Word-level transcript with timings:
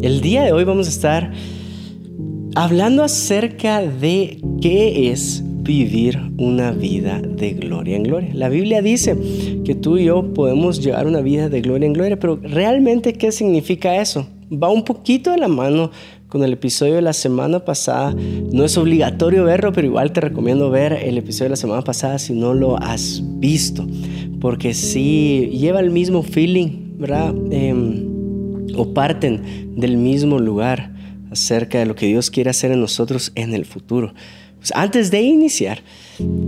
El 0.00 0.20
día 0.20 0.44
de 0.44 0.52
hoy 0.52 0.62
vamos 0.62 0.86
a 0.86 0.90
estar 0.90 1.32
hablando 2.54 3.02
acerca 3.02 3.82
de 3.82 4.40
qué 4.62 5.10
es 5.10 5.42
vivir 5.44 6.20
una 6.38 6.70
vida 6.70 7.20
de 7.20 7.54
gloria 7.54 7.96
en 7.96 8.04
gloria. 8.04 8.30
La 8.32 8.48
Biblia 8.48 8.80
dice 8.80 9.16
que 9.64 9.74
tú 9.74 9.98
y 9.98 10.04
yo 10.04 10.32
podemos 10.34 10.80
llevar 10.80 11.08
una 11.08 11.20
vida 11.20 11.48
de 11.48 11.60
gloria 11.62 11.86
en 11.86 11.94
gloria, 11.94 12.16
pero 12.16 12.36
realmente 12.36 13.14
¿qué 13.14 13.32
significa 13.32 14.00
eso? 14.00 14.28
Va 14.52 14.70
un 14.70 14.84
poquito 14.84 15.32
de 15.32 15.38
la 15.38 15.48
mano 15.48 15.90
con 16.28 16.44
el 16.44 16.52
episodio 16.52 16.94
de 16.94 17.02
la 17.02 17.12
semana 17.12 17.64
pasada. 17.64 18.14
No 18.52 18.64
es 18.64 18.78
obligatorio 18.78 19.42
verlo, 19.42 19.72
pero 19.72 19.88
igual 19.88 20.12
te 20.12 20.20
recomiendo 20.20 20.70
ver 20.70 20.92
el 20.92 21.18
episodio 21.18 21.46
de 21.46 21.50
la 21.50 21.56
semana 21.56 21.82
pasada 21.82 22.20
si 22.20 22.34
no 22.34 22.54
lo 22.54 22.80
has 22.80 23.20
visto, 23.40 23.84
porque 24.40 24.74
sí 24.74 25.50
lleva 25.54 25.80
el 25.80 25.90
mismo 25.90 26.22
feeling, 26.22 26.98
¿verdad? 26.98 27.34
Em, 27.50 27.97
o 28.78 28.94
parten 28.94 29.74
del 29.76 29.96
mismo 29.96 30.38
lugar 30.38 30.92
acerca 31.30 31.78
de 31.78 31.86
lo 31.86 31.94
que 31.94 32.06
Dios 32.06 32.30
quiere 32.30 32.50
hacer 32.50 32.72
en 32.72 32.80
nosotros 32.80 33.32
en 33.34 33.52
el 33.52 33.64
futuro. 33.64 34.14
Pues 34.58 34.72
antes 34.74 35.12
de 35.12 35.20
iniciar, 35.20 35.82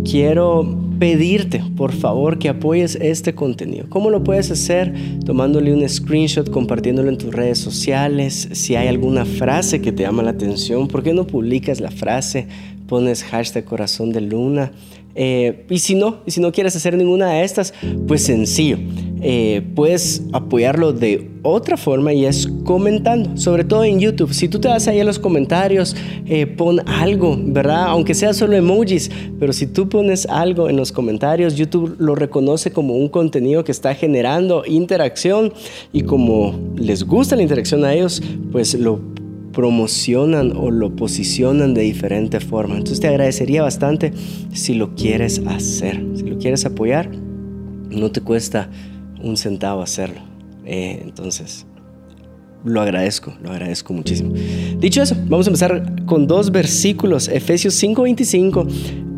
quiero 0.04 0.76
pedirte, 0.98 1.62
por 1.76 1.92
favor, 1.92 2.38
que 2.38 2.48
apoyes 2.48 2.96
este 2.96 3.34
contenido. 3.36 3.86
¿Cómo 3.88 4.10
lo 4.10 4.24
puedes 4.24 4.50
hacer? 4.50 4.92
Tomándole 5.24 5.72
un 5.72 5.88
screenshot, 5.88 6.50
compartiéndolo 6.50 7.08
en 7.08 7.18
tus 7.18 7.32
redes 7.32 7.58
sociales. 7.58 8.48
Si 8.52 8.74
hay 8.74 8.88
alguna 8.88 9.24
frase 9.24 9.80
que 9.80 9.92
te 9.92 10.02
llama 10.02 10.24
la 10.24 10.30
atención, 10.30 10.88
¿por 10.88 11.04
qué 11.04 11.14
no 11.14 11.24
publicas 11.24 11.80
la 11.80 11.92
frase? 11.92 12.48
Pones 12.88 13.22
hashtag 13.22 13.64
corazón 13.64 14.10
de 14.10 14.22
luna. 14.22 14.72
Eh, 15.14 15.66
y 15.70 15.78
si 15.78 15.94
no, 15.94 16.18
y 16.26 16.32
si 16.32 16.40
no 16.40 16.50
quieres 16.50 16.74
hacer 16.74 16.96
ninguna 16.96 17.30
de 17.30 17.44
estas, 17.44 17.74
pues 18.08 18.24
sencillo 18.24 18.78
eh, 19.22 19.62
puedes 19.74 20.22
apoyarlo 20.32 20.92
de 20.92 21.30
otra 21.42 21.76
forma 21.76 22.12
y 22.12 22.24
es 22.24 22.46
comentando, 22.64 23.36
sobre 23.36 23.64
todo 23.64 23.84
en 23.84 24.00
YouTube. 24.00 24.32
Si 24.32 24.48
tú 24.48 24.60
te 24.60 24.68
vas 24.68 24.88
ahí 24.88 25.00
a 25.00 25.04
los 25.04 25.18
comentarios, 25.18 25.96
eh, 26.26 26.46
pon 26.46 26.80
algo, 26.88 27.38
¿verdad? 27.38 27.86
Aunque 27.88 28.14
sea 28.14 28.32
solo 28.32 28.56
emojis, 28.56 29.10
pero 29.38 29.52
si 29.52 29.66
tú 29.66 29.88
pones 29.88 30.26
algo 30.26 30.68
en 30.68 30.76
los 30.76 30.92
comentarios, 30.92 31.56
YouTube 31.56 31.96
lo 31.98 32.14
reconoce 32.14 32.72
como 32.72 32.94
un 32.94 33.08
contenido 33.08 33.64
que 33.64 33.72
está 33.72 33.94
generando 33.94 34.64
interacción 34.66 35.52
y 35.92 36.02
como 36.02 36.58
les 36.76 37.04
gusta 37.04 37.36
la 37.36 37.42
interacción 37.42 37.84
a 37.84 37.94
ellos, 37.94 38.22
pues 38.52 38.74
lo 38.74 39.00
promocionan 39.52 40.56
o 40.56 40.70
lo 40.70 40.94
posicionan 40.94 41.74
de 41.74 41.82
diferente 41.82 42.40
forma. 42.40 42.76
Entonces 42.76 43.00
te 43.00 43.08
agradecería 43.08 43.62
bastante 43.62 44.12
si 44.52 44.74
lo 44.74 44.94
quieres 44.94 45.42
hacer, 45.46 46.02
si 46.14 46.22
lo 46.22 46.38
quieres 46.38 46.64
apoyar, 46.64 47.10
no 47.90 48.10
te 48.10 48.20
cuesta 48.20 48.70
un 49.22 49.36
centavo 49.36 49.82
hacerlo. 49.82 50.20
Eh, 50.64 51.00
entonces, 51.02 51.66
lo 52.64 52.80
agradezco, 52.80 53.32
lo 53.42 53.50
agradezco 53.50 53.92
muchísimo. 53.92 54.34
Dicho 54.78 55.02
eso, 55.02 55.16
vamos 55.28 55.46
a 55.46 55.50
empezar 55.50 56.04
con 56.04 56.26
dos 56.26 56.50
versículos, 56.50 57.28
Efesios 57.28 57.74
5:25, 57.74 58.66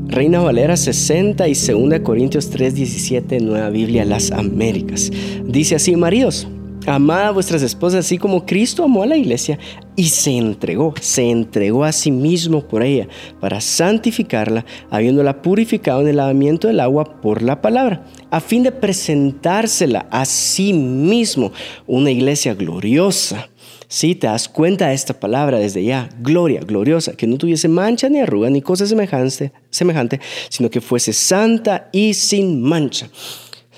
Reina 0.06 0.40
Valera 0.40 0.76
60 0.76 1.48
y 1.48 1.54
2 1.54 2.00
Corintios 2.00 2.50
3:17, 2.50 3.40
Nueva 3.40 3.70
Biblia, 3.70 4.04
las 4.04 4.30
Américas. 4.30 5.10
Dice 5.44 5.74
así, 5.74 5.96
maridos, 5.96 6.46
Amad 6.86 7.26
a 7.26 7.30
vuestras 7.30 7.62
esposas 7.62 8.04
así 8.04 8.18
como 8.18 8.44
Cristo 8.44 8.82
amó 8.82 9.04
a 9.04 9.06
la 9.06 9.16
iglesia 9.16 9.56
y 9.94 10.04
se 10.08 10.36
entregó, 10.36 10.94
se 11.00 11.30
entregó 11.30 11.84
a 11.84 11.92
sí 11.92 12.10
mismo 12.10 12.62
por 12.62 12.82
ella 12.82 13.06
para 13.40 13.60
santificarla, 13.60 14.64
habiéndola 14.90 15.42
purificado 15.42 16.00
en 16.00 16.08
el 16.08 16.16
lavamiento 16.16 16.66
del 16.66 16.80
agua 16.80 17.20
por 17.20 17.42
la 17.42 17.62
palabra, 17.62 18.04
a 18.32 18.40
fin 18.40 18.62
de 18.62 18.72
presentársela 18.72 20.06
a 20.10 20.24
sí 20.24 20.72
mismo, 20.72 21.52
una 21.86 22.10
iglesia 22.10 22.54
gloriosa. 22.54 23.50
Si 23.88 24.14
te 24.14 24.26
das 24.26 24.48
cuenta 24.48 24.88
de 24.88 24.94
esta 24.94 25.12
palabra 25.20 25.58
desde 25.58 25.84
ya, 25.84 26.08
gloria, 26.18 26.62
gloriosa, 26.62 27.12
que 27.12 27.26
no 27.26 27.36
tuviese 27.36 27.68
mancha 27.68 28.08
ni 28.08 28.20
arruga 28.20 28.48
ni 28.48 28.62
cosa 28.62 28.86
semejante, 28.86 29.52
semejante 29.68 30.18
sino 30.48 30.70
que 30.70 30.80
fuese 30.80 31.12
santa 31.12 31.90
y 31.92 32.14
sin 32.14 32.62
mancha. 32.62 33.10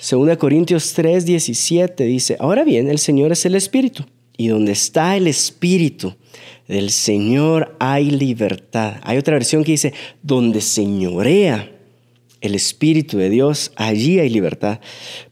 2 0.09 0.37
Corintios 0.39 0.93
3, 0.93 1.27
17 1.27 2.05
dice, 2.05 2.37
ahora 2.39 2.63
bien, 2.63 2.89
el 2.89 3.01
Señor 3.01 3.33
es 3.33 3.45
el 3.47 3.57
Espíritu, 3.57 4.05
y 4.37 4.47
donde 4.47 4.71
está 4.71 5.17
el 5.17 5.27
Espíritu 5.27 6.15
del 6.69 6.91
Señor 6.91 7.75
hay 7.81 8.09
libertad. 8.09 8.99
Hay 9.03 9.19
otra 9.19 9.35
versión 9.35 9.65
que 9.65 9.73
dice, 9.73 9.95
donde 10.23 10.61
señorea 10.61 11.74
el 12.45 12.55
Espíritu 12.55 13.17
de 13.17 13.31
Dios, 13.31 13.73
allí 13.75 14.21
hay 14.21 14.29
libertad. 14.29 14.79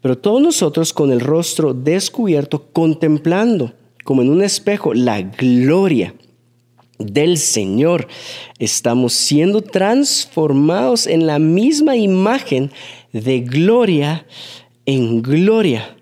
Pero 0.00 0.16
todos 0.16 0.40
nosotros 0.40 0.94
con 0.94 1.12
el 1.12 1.20
rostro 1.20 1.74
descubierto, 1.74 2.68
contemplando 2.72 3.74
como 4.02 4.22
en 4.22 4.30
un 4.30 4.42
espejo 4.42 4.94
la 4.94 5.20
gloria 5.20 6.14
del 6.98 7.36
Señor, 7.36 8.08
estamos 8.58 9.12
siendo 9.12 9.60
transformados 9.60 11.06
en 11.06 11.26
la 11.26 11.38
misma 11.38 11.96
imagen 11.96 12.72
de 13.12 13.40
gloria 13.40 14.26
en 14.86 15.20
gloria, 15.20 15.96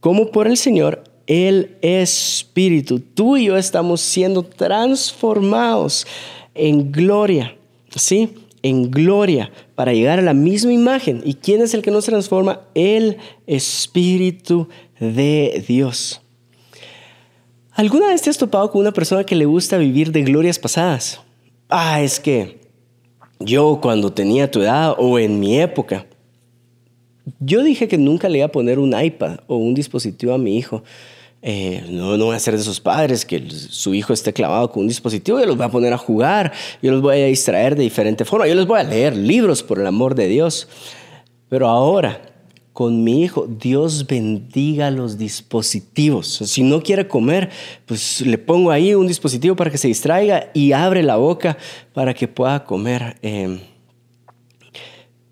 como 0.00 0.30
por 0.30 0.48
el 0.48 0.56
Señor, 0.56 1.04
el 1.26 1.76
Espíritu. 1.82 2.98
Tú 2.98 3.36
y 3.36 3.44
yo 3.44 3.58
estamos 3.58 4.00
siendo 4.00 4.42
transformados 4.42 6.06
en 6.54 6.90
gloria, 6.90 7.56
¿sí? 7.94 8.30
En 8.62 8.90
gloria 8.90 9.52
para 9.76 9.92
llegar 9.92 10.18
a 10.18 10.22
la 10.22 10.34
misma 10.34 10.72
imagen. 10.72 11.20
¿Y 11.24 11.34
quién 11.34 11.60
es 11.60 11.74
el 11.74 11.82
que 11.82 11.92
nos 11.92 12.06
transforma? 12.06 12.62
El 12.74 13.18
Espíritu 13.46 14.68
de 14.98 15.62
Dios. 15.68 16.22
¿Alguna 17.72 18.08
vez 18.08 18.22
te 18.22 18.30
has 18.30 18.38
topado 18.38 18.70
con 18.70 18.80
una 18.80 18.92
persona 18.92 19.22
que 19.22 19.36
le 19.36 19.44
gusta 19.44 19.76
vivir 19.76 20.10
de 20.10 20.22
glorias 20.22 20.58
pasadas? 20.58 21.20
Ah, 21.68 22.00
es 22.00 22.18
que 22.18 22.58
yo 23.38 23.78
cuando 23.82 24.12
tenía 24.12 24.50
tu 24.50 24.62
edad 24.62 24.94
o 24.96 25.18
en 25.18 25.38
mi 25.38 25.60
época, 25.60 26.06
yo 27.38 27.62
dije 27.62 27.86
que 27.86 27.98
nunca 27.98 28.30
le 28.30 28.38
iba 28.38 28.46
a 28.46 28.52
poner 28.52 28.78
un 28.78 28.98
iPad 28.98 29.40
o 29.46 29.56
un 29.56 29.74
dispositivo 29.74 30.32
a 30.32 30.38
mi 30.38 30.56
hijo. 30.56 30.82
Eh, 31.42 31.84
no, 31.90 32.16
no 32.16 32.26
voy 32.26 32.36
a 32.36 32.40
ser 32.40 32.54
de 32.54 32.60
esos 32.60 32.80
padres 32.80 33.24
que 33.24 33.48
su 33.50 33.94
hijo 33.94 34.12
esté 34.12 34.32
clavado 34.32 34.70
con 34.70 34.82
un 34.82 34.88
dispositivo. 34.88 35.38
Yo 35.38 35.46
los 35.46 35.56
voy 35.56 35.66
a 35.66 35.70
poner 35.70 35.92
a 35.92 35.98
jugar, 35.98 36.52
yo 36.82 36.90
los 36.90 37.02
voy 37.02 37.20
a 37.20 37.26
distraer 37.26 37.76
de 37.76 37.82
diferente 37.82 38.24
forma, 38.24 38.46
yo 38.48 38.54
les 38.54 38.66
voy 38.66 38.80
a 38.80 38.84
leer 38.84 39.16
libros 39.16 39.62
por 39.62 39.78
el 39.78 39.86
amor 39.86 40.14
de 40.14 40.28
Dios. 40.28 40.68
Pero 41.48 41.68
ahora, 41.68 42.20
con 42.72 43.04
mi 43.04 43.22
hijo, 43.22 43.46
Dios 43.48 44.06
bendiga 44.06 44.90
los 44.90 45.16
dispositivos. 45.16 46.26
Si 46.26 46.62
no 46.62 46.82
quiere 46.82 47.06
comer, 47.06 47.50
pues 47.86 48.20
le 48.20 48.38
pongo 48.38 48.70
ahí 48.70 48.94
un 48.94 49.06
dispositivo 49.06 49.56
para 49.56 49.70
que 49.70 49.78
se 49.78 49.88
distraiga 49.88 50.50
y 50.52 50.72
abre 50.72 51.02
la 51.02 51.16
boca 51.16 51.56
para 51.94 52.12
que 52.12 52.28
pueda 52.28 52.64
comer. 52.64 53.16
Eh, 53.22 53.60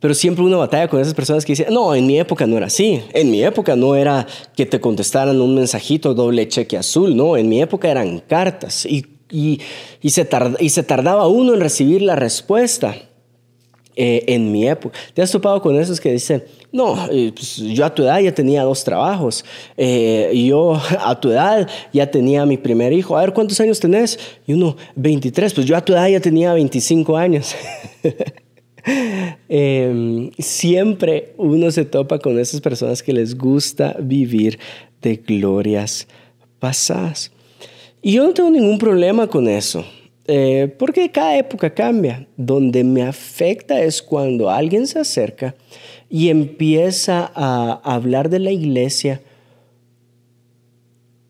pero 0.04 0.12
siempre 0.12 0.44
una 0.44 0.58
batalla 0.58 0.86
con 0.86 1.00
esas 1.00 1.14
personas 1.14 1.46
que 1.46 1.52
dicen, 1.52 1.72
no, 1.72 1.94
en 1.94 2.06
mi 2.06 2.18
época 2.18 2.46
no 2.46 2.58
era 2.58 2.66
así, 2.66 3.00
en 3.14 3.30
mi 3.30 3.42
época 3.42 3.74
no 3.74 3.96
era 3.96 4.26
que 4.54 4.66
te 4.66 4.78
contestaran 4.78 5.40
un 5.40 5.54
mensajito 5.54 6.12
doble 6.12 6.46
cheque 6.46 6.76
azul, 6.76 7.16
no, 7.16 7.38
en 7.38 7.48
mi 7.48 7.62
época 7.62 7.90
eran 7.90 8.18
cartas 8.18 8.84
y, 8.84 9.06
y, 9.30 9.60
se, 10.10 10.28
y 10.60 10.68
se 10.68 10.82
tardaba 10.82 11.26
uno 11.26 11.54
en 11.54 11.60
recibir 11.60 12.02
la 12.02 12.16
respuesta. 12.16 12.94
Eh, 13.96 14.24
en 14.26 14.50
mi 14.50 14.66
época. 14.66 14.98
¿Te 15.14 15.22
has 15.22 15.30
topado 15.30 15.62
con 15.62 15.80
esos 15.80 16.00
que 16.00 16.10
dicen, 16.10 16.42
no, 16.72 17.06
eh, 17.12 17.30
pues 17.32 17.58
yo 17.58 17.84
a 17.84 17.94
tu 17.94 18.02
edad 18.02 18.18
ya 18.18 18.34
tenía 18.34 18.64
dos 18.64 18.82
trabajos, 18.82 19.44
eh, 19.76 20.32
yo 20.34 20.74
a 21.00 21.20
tu 21.20 21.30
edad 21.30 21.68
ya 21.92 22.10
tenía 22.10 22.44
mi 22.44 22.56
primer 22.56 22.92
hijo, 22.92 23.16
a 23.16 23.20
ver 23.20 23.32
cuántos 23.32 23.60
años 23.60 23.78
tenés? 23.78 24.18
Y 24.48 24.52
uno, 24.54 24.76
23, 24.96 25.54
pues 25.54 25.64
yo 25.64 25.76
a 25.76 25.80
tu 25.80 25.92
edad 25.92 26.08
ya 26.08 26.18
tenía 26.18 26.52
25 26.52 27.16
años. 27.16 27.54
Em, 29.48 30.30
siempre 30.38 31.32
uno 31.38 31.70
se 31.70 31.84
topa 31.84 32.18
con 32.18 32.38
esas 32.38 32.60
personas 32.60 33.02
que 33.02 33.12
les 33.12 33.36
gusta 33.36 33.96
vivir 33.98 34.58
de 35.00 35.16
glorias 35.16 36.06
pasadas. 36.58 37.30
Y 38.02 38.12
yo 38.12 38.24
no 38.24 38.34
tengo 38.34 38.50
ningún 38.50 38.78
problema 38.78 39.26
con 39.26 39.48
eso, 39.48 39.84
eh, 40.26 40.74
porque 40.78 41.10
cada 41.10 41.36
época 41.38 41.72
cambia. 41.72 42.26
Donde 42.36 42.84
me 42.84 43.02
afecta 43.02 43.82
es 43.82 44.02
cuando 44.02 44.50
alguien 44.50 44.86
se 44.86 44.98
acerca 44.98 45.54
y 46.10 46.28
empieza 46.28 47.30
a 47.34 47.80
hablar 47.82 48.28
de 48.28 48.38
la 48.38 48.50
iglesia 48.50 49.22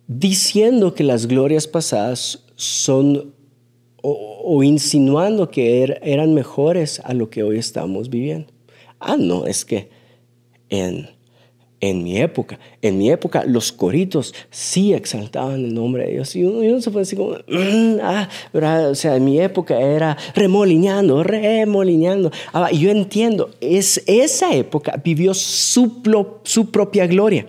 diciendo 0.07 0.95
que 0.95 1.05
las 1.05 1.27
glorias 1.27 1.67
pasadas 1.67 2.45
son 2.57 3.33
insinuando 4.63 5.51
que 5.51 5.83
er, 5.83 6.01
eran 6.03 6.35
mejores 6.35 7.01
a 7.05 7.15
lo 7.15 7.31
que 7.31 7.43
hoy 7.43 7.59
estamos 7.59 8.11
viviendo. 8.11 8.53
Ah, 9.01 9.17
no, 9.19 9.47
es 9.47 9.65
que 9.65 9.89
en, 10.69 11.09
en 11.81 12.03
mi 12.03 12.19
época, 12.19 12.59
en 12.81 12.97
mi 12.97 13.11
época 13.11 13.45
los 13.47 13.71
coritos 13.71 14.35
sí 14.51 14.95
exaltaban 14.95 15.65
el 15.65 15.75
nombre 15.75 16.07
de 16.07 16.13
Dios. 16.13 16.35
Y 16.35 16.45
uno, 16.45 16.81
se 16.81 16.91
puede 16.91 17.03
decir 17.05 17.19
como, 17.19 17.33
mm, 17.47 17.99
ah, 18.03 18.29
o 18.89 18.95
sea, 18.95 19.17
en 19.17 19.25
mi 19.25 19.41
época 19.41 19.79
era 19.79 20.17
remolineando, 20.35 21.23
remolineando. 21.23 22.31
Ah, 22.53 22.71
yo 22.71 22.91
entiendo, 22.91 23.51
es, 23.61 24.03
esa 24.07 24.55
época 24.55 25.01
vivió 25.05 25.35
su, 25.35 26.01
su 26.45 26.71
propia 26.71 27.07
gloria. 27.07 27.47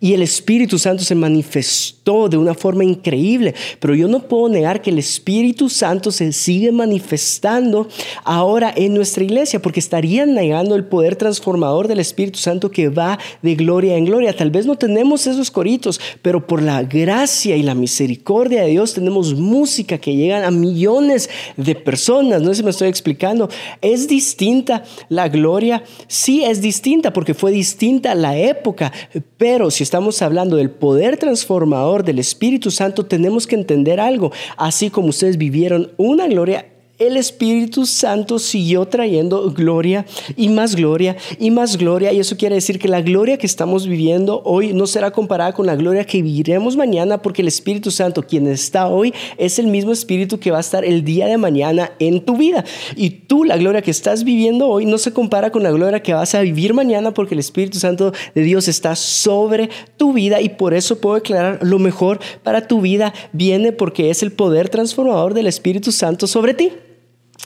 Y 0.00 0.14
el 0.14 0.22
Espíritu 0.22 0.78
Santo 0.78 1.04
se 1.04 1.14
manifestó 1.14 1.95
manifestó 2.06 2.28
de 2.28 2.36
una 2.36 2.54
forma 2.54 2.84
increíble, 2.84 3.54
pero 3.80 3.94
yo 3.94 4.08
no 4.08 4.20
puedo 4.20 4.48
negar 4.48 4.80
que 4.80 4.90
el 4.90 4.98
Espíritu 4.98 5.68
Santo 5.68 6.10
se 6.10 6.32
sigue 6.32 6.70
manifestando 6.72 7.88
ahora 8.24 8.72
en 8.76 8.94
nuestra 8.94 9.24
iglesia, 9.24 9.60
porque 9.60 9.80
estarían 9.80 10.34
negando 10.34 10.76
el 10.76 10.84
poder 10.84 11.16
transformador 11.16 11.88
del 11.88 12.00
Espíritu 12.00 12.38
Santo 12.38 12.70
que 12.70 12.88
va 12.88 13.18
de 13.42 13.54
gloria 13.54 13.96
en 13.96 14.04
gloria. 14.04 14.36
Tal 14.36 14.50
vez 14.50 14.66
no 14.66 14.76
tenemos 14.76 15.26
esos 15.26 15.50
coritos, 15.50 16.00
pero 16.22 16.46
por 16.46 16.62
la 16.62 16.82
gracia 16.82 17.56
y 17.56 17.62
la 17.62 17.74
misericordia 17.74 18.62
de 18.62 18.70
Dios 18.70 18.94
tenemos 18.94 19.34
música 19.34 19.98
que 19.98 20.14
llega 20.14 20.46
a 20.46 20.50
millones 20.50 21.28
de 21.56 21.74
personas. 21.74 22.42
No 22.42 22.48
sé 22.48 22.56
si 22.56 22.62
me 22.62 22.70
estoy 22.70 22.88
explicando. 22.88 23.48
Es 23.80 24.06
distinta 24.06 24.84
la 25.08 25.28
gloria, 25.28 25.82
sí 26.06 26.44
es 26.44 26.60
distinta 26.60 27.12
porque 27.12 27.34
fue 27.34 27.50
distinta 27.50 28.14
la 28.14 28.36
época, 28.36 28.92
pero 29.36 29.70
si 29.70 29.82
estamos 29.82 30.22
hablando 30.22 30.56
del 30.56 30.70
poder 30.70 31.16
transformador 31.16 31.95
del 32.04 32.18
Espíritu 32.18 32.70
Santo, 32.70 33.06
tenemos 33.06 33.46
que 33.46 33.54
entender 33.54 34.00
algo. 34.00 34.32
Así 34.56 34.90
como 34.90 35.08
ustedes 35.08 35.38
vivieron 35.38 35.92
una 35.96 36.26
gloria, 36.26 36.66
el 36.98 37.18
Espíritu 37.18 37.84
Santo 37.84 38.38
siguió 38.38 38.86
trayendo 38.86 39.50
gloria 39.50 40.06
y 40.34 40.48
más 40.48 40.74
gloria 40.74 41.16
y 41.38 41.50
más 41.50 41.76
gloria. 41.76 42.12
Y 42.12 42.20
eso 42.20 42.36
quiere 42.36 42.54
decir 42.54 42.78
que 42.78 42.88
la 42.88 43.02
gloria 43.02 43.36
que 43.36 43.46
estamos 43.46 43.86
viviendo 43.86 44.40
hoy 44.44 44.72
no 44.72 44.86
será 44.86 45.10
comparada 45.10 45.52
con 45.52 45.66
la 45.66 45.76
gloria 45.76 46.04
que 46.04 46.22
viviremos 46.22 46.76
mañana, 46.76 47.20
porque 47.20 47.42
el 47.42 47.48
Espíritu 47.48 47.90
Santo, 47.90 48.22
quien 48.22 48.46
está 48.46 48.88
hoy, 48.88 49.12
es 49.36 49.58
el 49.58 49.66
mismo 49.66 49.92
Espíritu 49.92 50.38
que 50.38 50.50
va 50.50 50.58
a 50.58 50.60
estar 50.60 50.84
el 50.84 51.04
día 51.04 51.26
de 51.26 51.36
mañana 51.36 51.92
en 51.98 52.24
tu 52.24 52.36
vida. 52.36 52.64
Y 52.96 53.10
tú, 53.10 53.44
la 53.44 53.58
gloria 53.58 53.82
que 53.82 53.90
estás 53.90 54.24
viviendo 54.24 54.66
hoy, 54.66 54.86
no 54.86 54.96
se 54.96 55.12
compara 55.12 55.50
con 55.50 55.62
la 55.62 55.70
gloria 55.70 56.02
que 56.02 56.14
vas 56.14 56.34
a 56.34 56.40
vivir 56.40 56.72
mañana, 56.72 57.12
porque 57.12 57.34
el 57.34 57.40
Espíritu 57.40 57.78
Santo 57.78 58.12
de 58.34 58.42
Dios 58.42 58.68
está 58.68 58.96
sobre 58.96 59.68
tu 59.98 60.14
vida. 60.14 60.40
Y 60.40 60.50
por 60.50 60.72
eso 60.72 60.98
puedo 60.98 61.16
declarar 61.16 61.58
lo 61.60 61.78
mejor 61.78 62.20
para 62.42 62.66
tu 62.66 62.80
vida 62.80 63.12
viene 63.32 63.72
porque 63.72 64.08
es 64.08 64.22
el 64.22 64.32
poder 64.32 64.70
transformador 64.70 65.34
del 65.34 65.46
Espíritu 65.46 65.92
Santo 65.92 66.26
sobre 66.26 66.54
ti. 66.54 66.72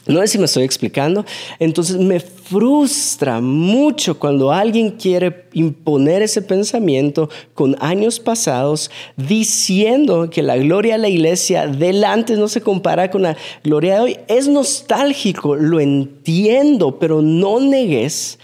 No 0.07 0.19
sé 0.21 0.27
si 0.27 0.37
me 0.39 0.45
estoy 0.45 0.63
explicando. 0.63 1.25
Entonces 1.59 1.97
me 1.97 2.19
frustra 2.19 3.39
mucho 3.39 4.17
cuando 4.17 4.51
alguien 4.51 4.91
quiere 4.91 5.45
imponer 5.53 6.21
ese 6.21 6.41
pensamiento 6.41 7.29
con 7.53 7.75
años 7.79 8.19
pasados 8.19 8.89
diciendo 9.15 10.29
que 10.29 10.41
la 10.41 10.57
gloria 10.57 10.93
de 10.93 11.01
la 11.01 11.09
iglesia 11.09 11.67
del 11.67 12.03
antes 12.03 12.39
no 12.39 12.47
se 12.47 12.61
compara 12.61 13.11
con 13.11 13.21
la 13.21 13.37
gloria 13.63 13.95
de 13.95 13.99
hoy. 13.99 14.17
Es 14.27 14.47
nostálgico, 14.47 15.55
lo 15.55 15.79
entiendo, 15.79 16.97
pero 16.97 17.21
no 17.21 17.59
negues 17.59 18.39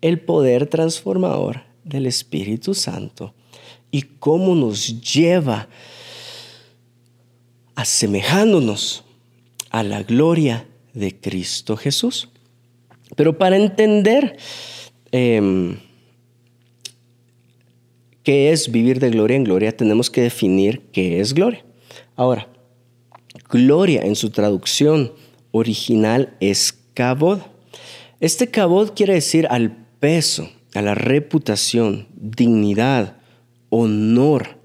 el 0.00 0.20
poder 0.20 0.68
transformador 0.68 1.62
del 1.82 2.06
Espíritu 2.06 2.72
Santo 2.72 3.34
y 3.90 4.02
cómo 4.02 4.54
nos 4.54 5.00
lleva 5.00 5.68
asemejándonos 7.74 9.04
a 9.70 9.82
la 9.82 10.02
gloria 10.02 10.66
de 10.94 11.18
Cristo 11.18 11.76
Jesús. 11.76 12.28
Pero 13.16 13.38
para 13.38 13.56
entender 13.56 14.36
em, 15.12 15.78
qué 18.22 18.52
es 18.52 18.70
vivir 18.70 19.00
de 19.00 19.10
gloria 19.10 19.36
en 19.36 19.44
gloria, 19.44 19.76
tenemos 19.76 20.10
que 20.10 20.22
definir 20.22 20.82
qué 20.92 21.20
es 21.20 21.34
gloria. 21.34 21.64
Ahora, 22.16 22.48
gloria 23.48 24.02
en 24.02 24.14
su 24.14 24.30
traducción 24.30 25.12
original 25.50 26.36
es 26.40 26.72
cabod. 26.94 27.40
Este 28.20 28.48
cabod 28.48 28.92
quiere 28.94 29.14
decir 29.14 29.46
al 29.50 29.86
peso, 29.98 30.50
a 30.74 30.82
la 30.82 30.94
reputación, 30.94 32.06
dignidad, 32.14 33.16
honor, 33.70 34.59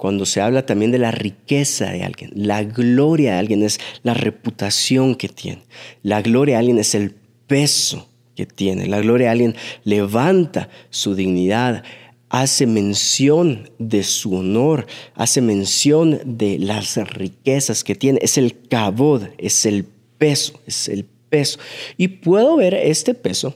cuando 0.00 0.24
se 0.24 0.40
habla 0.40 0.64
también 0.64 0.92
de 0.92 0.98
la 0.98 1.10
riqueza 1.10 1.90
de 1.90 2.04
alguien, 2.04 2.30
la 2.34 2.64
gloria 2.64 3.32
de 3.32 3.38
alguien 3.38 3.62
es 3.62 3.78
la 4.02 4.14
reputación 4.14 5.14
que 5.14 5.28
tiene, 5.28 5.60
la 6.02 6.22
gloria 6.22 6.54
de 6.54 6.60
alguien 6.60 6.78
es 6.78 6.94
el 6.94 7.14
peso 7.46 8.08
que 8.34 8.46
tiene, 8.46 8.86
la 8.86 9.00
gloria 9.00 9.26
de 9.26 9.32
alguien 9.32 9.56
levanta 9.84 10.70
su 10.88 11.14
dignidad, 11.14 11.84
hace 12.30 12.66
mención 12.66 13.68
de 13.78 14.02
su 14.02 14.36
honor, 14.36 14.86
hace 15.16 15.42
mención 15.42 16.18
de 16.24 16.58
las 16.58 16.96
riquezas 16.96 17.84
que 17.84 17.94
tiene, 17.94 18.20
es 18.22 18.38
el 18.38 18.58
cabod, 18.68 19.24
es 19.36 19.66
el 19.66 19.84
peso, 20.16 20.62
es 20.66 20.88
el 20.88 21.04
peso. 21.28 21.58
Y 21.98 22.08
puedo 22.08 22.56
ver 22.56 22.72
este 22.72 23.12
peso 23.12 23.54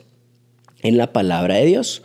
en 0.83 0.99
la 0.99 1.11
palabra 1.11 1.55
de 1.55 1.65
Dios 1.65 2.03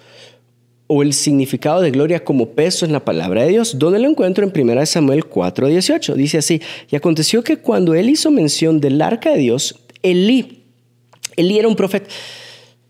o 0.91 1.03
el 1.03 1.13
significado 1.13 1.81
de 1.81 1.91
gloria 1.91 2.23
como 2.23 2.49
peso 2.49 2.83
en 2.83 2.91
la 2.91 3.05
palabra 3.05 3.43
de 3.43 3.49
Dios. 3.49 3.77
¿Dónde 3.77 3.99
lo 3.99 4.09
encuentro? 4.09 4.43
En 4.43 4.51
1 4.51 4.85
Samuel 4.87 5.23
4:18. 5.23 6.15
Dice 6.15 6.39
así, 6.39 6.61
y 6.89 6.95
aconteció 6.95 7.43
que 7.43 7.57
cuando 7.57 7.93
él 7.93 8.09
hizo 8.09 8.31
mención 8.31 8.81
del 8.81 8.99
arca 8.99 9.29
de 9.29 9.37
Dios, 9.37 9.75
Elí, 10.01 10.63
Elí 11.35 11.59
era 11.59 11.67
un 11.67 11.75
profeta. 11.75 12.09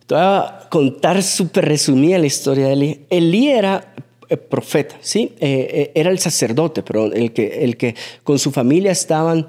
Te 0.07 0.16
voy 0.16 0.24
a 0.24 0.68
contar 0.72 1.22
súper 1.22 1.66
resumida 1.66 2.18
la 2.18 2.28
historia 2.28 2.68
de 2.68 2.74
Elí. 2.74 3.00
Elí 3.10 3.50
era 3.50 3.94
eh, 4.30 4.38
profeta, 4.38 4.96
¿sí? 5.01 5.34
Eh, 5.42 5.68
eh, 5.69 5.92
era 5.94 6.10
el 6.10 6.19
sacerdote, 6.19 6.84
pero 6.84 7.12
el 7.12 7.34
que, 7.34 7.66
el 7.66 7.75
que 7.75 7.96
con 8.24 8.40
su 8.40 8.51
familia 8.51 8.94
estaban 8.94 9.46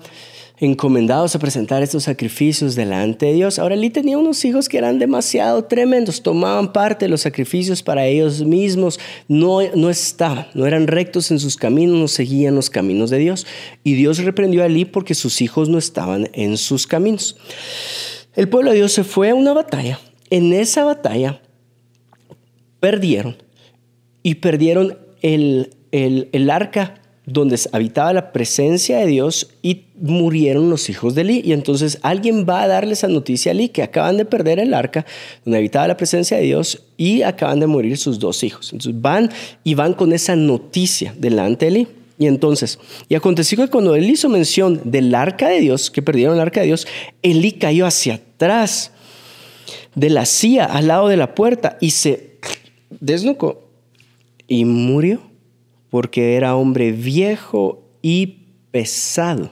encomendados 0.61 1.35
a 1.35 1.39
presentar 1.39 1.83
estos 1.83 2.05
sacrificios 2.05 2.75
delante 2.75 3.27
de 3.27 3.33
Dios. 3.33 3.59
Ahora, 3.59 3.75
Eli 3.75 3.89
tenía 3.89 4.19
unos 4.19 4.45
hijos 4.45 4.69
que 4.69 4.77
eran 4.77 4.99
demasiado 4.99 5.65
tremendos, 5.65 6.23
tomaban 6.23 6.73
parte 6.73 7.07
de 7.07 7.09
los 7.09 7.23
sacrificios 7.23 7.83
para 7.83 8.07
ellos 8.07 8.43
mismos, 8.43 9.01
no, 9.27 9.61
no 9.75 9.89
estaban, 9.89 10.47
no 10.53 10.67
eran 10.67 10.87
rectos 10.87 11.31
en 11.31 11.39
sus 11.39 11.57
caminos, 11.57 11.99
no 11.99 12.09
seguían 12.09 12.55
los 12.55 12.69
caminos 12.69 13.09
de 13.09 13.19
Dios. 13.19 13.47
Y 13.83 13.95
Dios 13.95 14.19
reprendió 14.19 14.63
a 14.63 14.67
Eli 14.67 14.85
porque 14.85 15.15
sus 15.15 15.41
hijos 15.41 15.71
no 15.71 15.79
estaban 15.79 16.29
en 16.35 16.59
sus 16.59 16.87
caminos. 16.87 17.37
El 18.37 18.49
pueblo 18.49 18.71
de 18.71 18.77
Dios 18.77 18.93
se 18.93 19.03
fue 19.03 19.31
a 19.31 19.35
una 19.35 19.55
batalla. 19.55 19.99
En 20.29 20.53
esa 20.53 20.85
batalla 20.85 21.41
perdieron 22.81 23.43
y 24.23 24.37
perdieron 24.37 24.99
el, 25.23 25.75
el, 25.91 26.29
el 26.33 26.51
arca 26.51 27.01
donde 27.27 27.59
habitaba 27.73 28.13
la 28.13 28.33
presencia 28.33 28.99
de 28.99 29.07
Dios 29.07 29.49
y 29.63 29.85
murieron 30.01 30.71
los 30.71 30.89
hijos 30.89 31.15
de 31.15 31.23
Eli. 31.23 31.43
Y 31.45 31.53
entonces 31.53 31.99
alguien 32.03 32.47
va 32.49 32.63
a 32.63 32.69
darle 32.69 32.95
esa 32.95 33.09
noticia 33.09 33.53
a 33.53 33.55
Eli 33.55 33.69
que 33.69 33.83
acaban 33.83 34.17
de 34.17 34.25
perder 34.25 34.59
el 34.59 34.75
arca 34.75 35.07
donde 35.45 35.59
habitaba 35.59 35.89
la 35.89 35.97
presencia 35.97 36.39
de 36.39 36.45
Dios 36.45 36.83
y 36.97 37.23
acaban 37.23 37.61
de 37.61 37.67
morir 37.67 37.99
sus 37.99 38.19
dos 38.19 38.43
hijos. 38.43 38.73
Entonces 38.73 39.01
van 39.01 39.31
y 39.65 39.75
van 39.75 39.95
con 39.95 40.13
esa 40.13 40.35
noticia 40.35 41.15
delante 41.17 41.67
de 41.67 41.71
Eli. 41.71 41.89
Y 42.19 42.27
entonces, 42.27 42.79
y 43.09 43.15
aconteció 43.15 43.57
que 43.57 43.69
cuando 43.69 43.95
él 43.95 44.11
hizo 44.11 44.29
mención 44.29 44.81
del 44.85 45.15
arca 45.15 45.49
de 45.49 45.61
Dios, 45.61 45.91
que 45.91 46.03
perdieron 46.03 46.35
el 46.35 46.41
arca 46.41 46.61
de 46.61 46.67
Dios, 46.67 46.87
Eli 47.23 47.53
cayó 47.53 47.87
hacia 47.87 48.17
atrás 48.17 48.93
de 49.95 50.11
la 50.11 50.27
silla 50.27 50.67
al 50.67 50.89
lado 50.89 51.09
de 51.09 51.17
la 51.17 51.35
puerta 51.35 51.79
y 51.81 51.91
se 51.91 52.37
desnucó 52.91 53.65
y 54.47 54.65
murió 54.67 55.30
porque 55.91 56.37
era 56.37 56.57
hombre 56.57 56.93
viejo 56.93 57.83
y 58.01 58.39
pesado. 58.71 59.51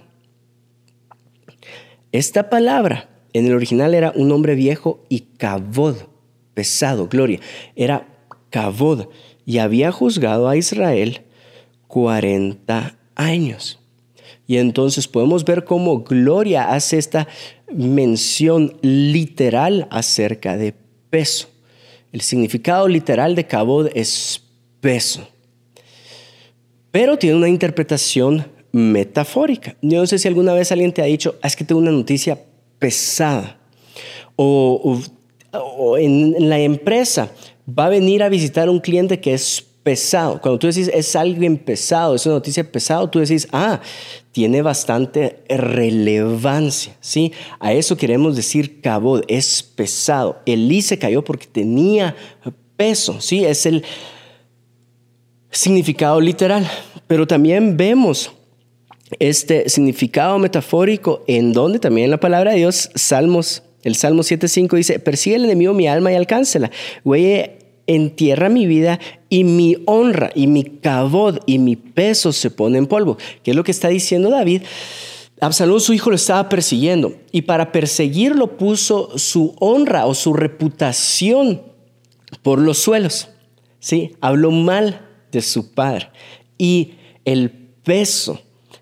Esta 2.13 2.49
palabra 2.49 3.11
en 3.33 3.47
el 3.47 3.55
original 3.55 3.95
era 3.95 4.13
un 4.15 4.33
hombre 4.33 4.55
viejo 4.55 5.05
y 5.09 5.21
cabod, 5.37 5.97
pesado, 6.55 7.09
gloria. 7.09 7.41
Era 7.77 8.09
cabod 8.51 9.09
y 9.45 9.59
había 9.59 9.93
juzgado 9.93 10.49
a 10.49 10.57
Israel 10.57 11.23
40 11.89 12.97
años. 13.17 13.79
Y 14.47 14.57
entonces 14.57 15.09
podemos 15.09 15.45
ver 15.45 15.65
cómo 15.65 16.05
Gloria 16.05 16.73
hace 16.73 16.97
esta 16.97 17.29
mención 17.71 18.79
literal 18.81 19.87
acerca 19.91 20.57
de 20.57 20.75
peso. 21.11 21.49
El 22.13 22.23
significado 22.23 22.89
literal 22.89 23.35
de 23.35 23.47
cabod 23.47 23.91
es 23.95 24.43
peso 24.81 25.29
pero 26.99 27.17
tiene 27.17 27.37
una 27.37 27.49
interpretación 27.49 28.45
metafórica. 28.73 29.77
Yo 29.81 30.01
no 30.01 30.07
sé 30.09 30.19
si 30.19 30.27
alguna 30.27 30.53
vez 30.53 30.73
alguien 30.73 30.93
te 30.93 31.01
ha 31.01 31.05
dicho, 31.05 31.37
ah, 31.43 31.47
es 31.47 31.55
que 31.55 31.63
tengo 31.63 31.81
una 31.81 31.93
noticia 31.93 32.37
pesada. 32.81 33.57
O, 34.35 34.99
en, 35.97 36.49
la 36.49 36.59
empresa 36.59 37.31
va 37.69 37.87
a 37.87 37.89
venir 37.89 38.25
a 38.25 38.29
visitar 38.29 38.69
un 38.69 38.81
cliente 38.81 39.21
que 39.21 39.33
es 39.33 39.65
pesado. 39.85 40.41
Cuando 40.41 40.59
tú 40.59 40.67
decís 40.67 40.91
es 40.93 41.15
alguien 41.15 41.57
pesado, 41.57 42.17
es 42.17 42.27
una 42.27 42.35
noticia 42.35 42.69
pesada, 42.69 43.09
tú 43.09 43.21
decís, 43.21 43.47
ah, 43.53 43.81
tiene 44.33 44.61
bastante 44.61 45.45
relevancia, 45.49 46.97
¿sí? 46.99 47.31
A 47.61 47.75
eso 47.75 47.97
queremos 47.97 48.35
decir 48.35 48.81
cabod, 48.81 49.23
es 49.29 49.63
pesado. 49.63 50.41
Elí 50.47 50.83
se 50.83 50.99
cayó 50.99 51.23
porque 51.23 51.47
tenía 51.47 52.17
peso, 52.77 53.21
¿sí? 53.21 53.45
Es 53.45 53.67
el 53.67 53.85
significado 55.51 56.21
literal, 56.21 56.69
pero 57.07 57.27
también 57.27 57.77
vemos 57.77 58.33
este 59.19 59.69
significado 59.69 60.39
metafórico 60.39 61.25
en 61.27 61.53
donde 61.53 61.79
también 61.79 62.11
la 62.11 62.21
palabra 62.21 62.53
de 62.53 62.59
Dios, 62.59 62.91
Salmos, 62.95 63.63
el 63.83 63.95
Salmo 63.95 64.23
7.5 64.23 64.77
dice, 64.77 64.99
persigue 64.99 65.37
el 65.37 65.45
enemigo 65.45 65.73
mi 65.73 65.87
alma 65.87 66.13
y 66.13 66.17
alcáncela, 66.17 66.71
huye 67.05 67.59
entierra 67.87 68.51
mi 68.51 68.67
vida 68.67 69.01
y 69.31 69.45
mi 69.45 69.79
honra 69.87 70.31
y 70.35 70.47
mi 70.47 70.65
cabod 70.65 71.39
y 71.47 71.59
mi 71.59 71.75
peso 71.77 72.33
se 72.33 72.51
pone 72.51 72.77
en 72.77 72.87
polvo. 72.87 73.17
¿Qué 73.43 73.53
es 73.53 73.57
lo 73.57 73.65
que 73.65 73.71
está 73.71 73.89
diciendo 73.89 74.31
David? 74.31 74.63
Absalón, 75.41 75.81
su 75.81 75.95
hijo, 75.95 76.11
lo 76.11 76.17
estaba 76.17 76.49
persiguiendo 76.49 77.15
y 77.33 77.43
para 77.43 77.73
perseguirlo 77.73 78.59
puso 78.59 79.17
su 79.19 79.55
honra 79.59 80.07
o 80.07 80.15
su 80.15 80.35
reputación 80.35 81.63
por 82.43 82.59
los 82.59 82.79
suelos. 82.79 83.29
¿sí? 83.81 84.17
Habló 84.21 84.51
mal 84.51 85.08
de 85.31 85.43
su 85.43 85.73
padre 85.73 86.11
y 86.57 86.93
el 87.25 87.51
peso 87.51 88.41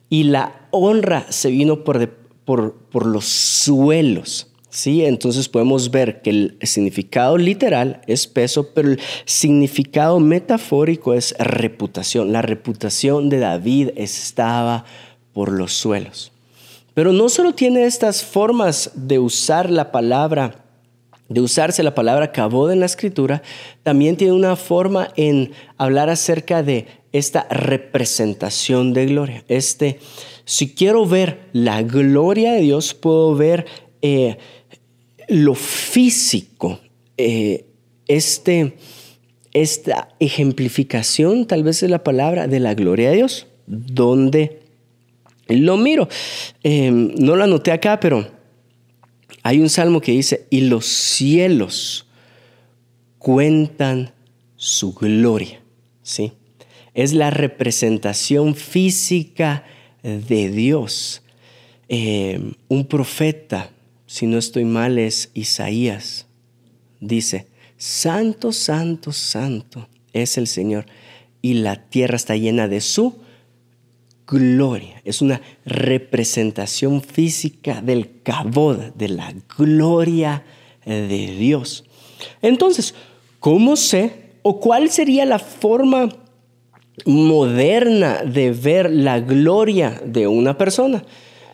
y 0.08 0.24
la 0.24 0.68
honra 0.70 1.26
se 1.30 1.50
vino 1.50 1.84
por, 1.84 2.10
por, 2.44 2.74
por 2.74 3.06
los 3.06 3.24
suelos. 3.24 4.48
¿sí? 4.70 5.04
Entonces 5.04 5.48
podemos 5.48 5.90
ver 5.90 6.22
que 6.22 6.30
el 6.30 6.58
significado 6.62 7.38
literal 7.38 8.02
es 8.06 8.26
peso, 8.26 8.72
pero 8.74 8.90
el 8.90 9.00
significado 9.24 10.20
metafórico 10.20 11.14
es 11.14 11.34
reputación. 11.38 12.32
La 12.32 12.42
reputación 12.42 13.28
de 13.28 13.38
David 13.38 13.90
estaba 13.96 14.84
por 15.32 15.50
los 15.50 15.72
suelos. 15.72 16.32
Pero 16.94 17.12
no 17.12 17.28
solo 17.28 17.54
tiene 17.54 17.84
estas 17.84 18.24
formas 18.24 18.90
de 18.94 19.18
usar 19.18 19.70
la 19.70 19.92
palabra, 19.92 20.65
de 21.28 21.40
usarse 21.40 21.82
la 21.82 21.94
palabra 21.94 22.32
cabod 22.32 22.70
en 22.70 22.80
la 22.80 22.86
escritura, 22.86 23.42
también 23.82 24.16
tiene 24.16 24.32
una 24.32 24.56
forma 24.56 25.08
en 25.16 25.52
hablar 25.76 26.08
acerca 26.08 26.62
de 26.62 26.86
esta 27.12 27.46
representación 27.50 28.92
de 28.92 29.06
gloria. 29.06 29.44
Este, 29.48 29.98
si 30.44 30.74
quiero 30.74 31.06
ver 31.06 31.40
la 31.52 31.82
gloria 31.82 32.52
de 32.52 32.60
Dios, 32.60 32.94
puedo 32.94 33.34
ver 33.34 33.66
eh, 34.02 34.36
lo 35.28 35.54
físico, 35.54 36.78
eh, 37.16 37.66
este, 38.06 38.76
esta 39.52 40.08
ejemplificación 40.20 41.46
tal 41.46 41.64
vez 41.64 41.82
es 41.82 41.90
la 41.90 42.04
palabra 42.04 42.46
de 42.46 42.60
la 42.60 42.74
gloria 42.74 43.10
de 43.10 43.16
Dios, 43.16 43.46
donde 43.66 44.60
lo 45.48 45.76
miro. 45.76 46.08
Em, 46.62 47.14
no 47.16 47.36
lo 47.36 47.44
anoté 47.44 47.72
acá, 47.72 47.98
pero 47.98 48.26
hay 49.46 49.60
un 49.60 49.68
salmo 49.68 50.00
que 50.00 50.12
dice, 50.12 50.46
y 50.50 50.62
los 50.62 50.86
cielos 50.86 52.06
cuentan 53.18 54.12
su 54.56 54.92
gloria. 54.92 55.60
¿Sí? 56.02 56.32
Es 56.94 57.12
la 57.12 57.30
representación 57.30 58.54
física 58.54 59.64
de 60.02 60.50
Dios. 60.50 61.22
Em, 61.88 62.54
un 62.68 62.86
profeta 62.86 63.70
si 64.06 64.26
no 64.26 64.38
estoy 64.38 64.64
mal, 64.64 64.98
es 64.98 65.30
Isaías. 65.34 66.26
Dice, 67.00 67.48
Santo, 67.76 68.52
Santo, 68.52 69.12
Santo 69.12 69.88
es 70.12 70.38
el 70.38 70.46
Señor 70.46 70.86
y 71.42 71.54
la 71.54 71.88
tierra 71.88 72.16
está 72.16 72.36
llena 72.36 72.68
de 72.68 72.80
su 72.80 73.18
gloria. 74.26 75.00
Es 75.04 75.22
una 75.22 75.40
representación 75.64 77.02
física 77.02 77.80
del 77.80 78.22
cabod, 78.22 78.78
de 78.94 79.08
la 79.08 79.34
gloria 79.56 80.44
de 80.84 81.36
Dios. 81.38 81.84
Entonces, 82.42 82.94
¿cómo 83.40 83.76
sé 83.76 84.32
o 84.42 84.60
cuál 84.60 84.90
sería 84.90 85.24
la 85.24 85.38
forma 85.38 86.08
moderna 87.04 88.22
de 88.24 88.52
ver 88.52 88.90
la 88.90 89.20
gloria 89.20 90.00
de 90.04 90.26
una 90.26 90.56
persona? 90.56 91.04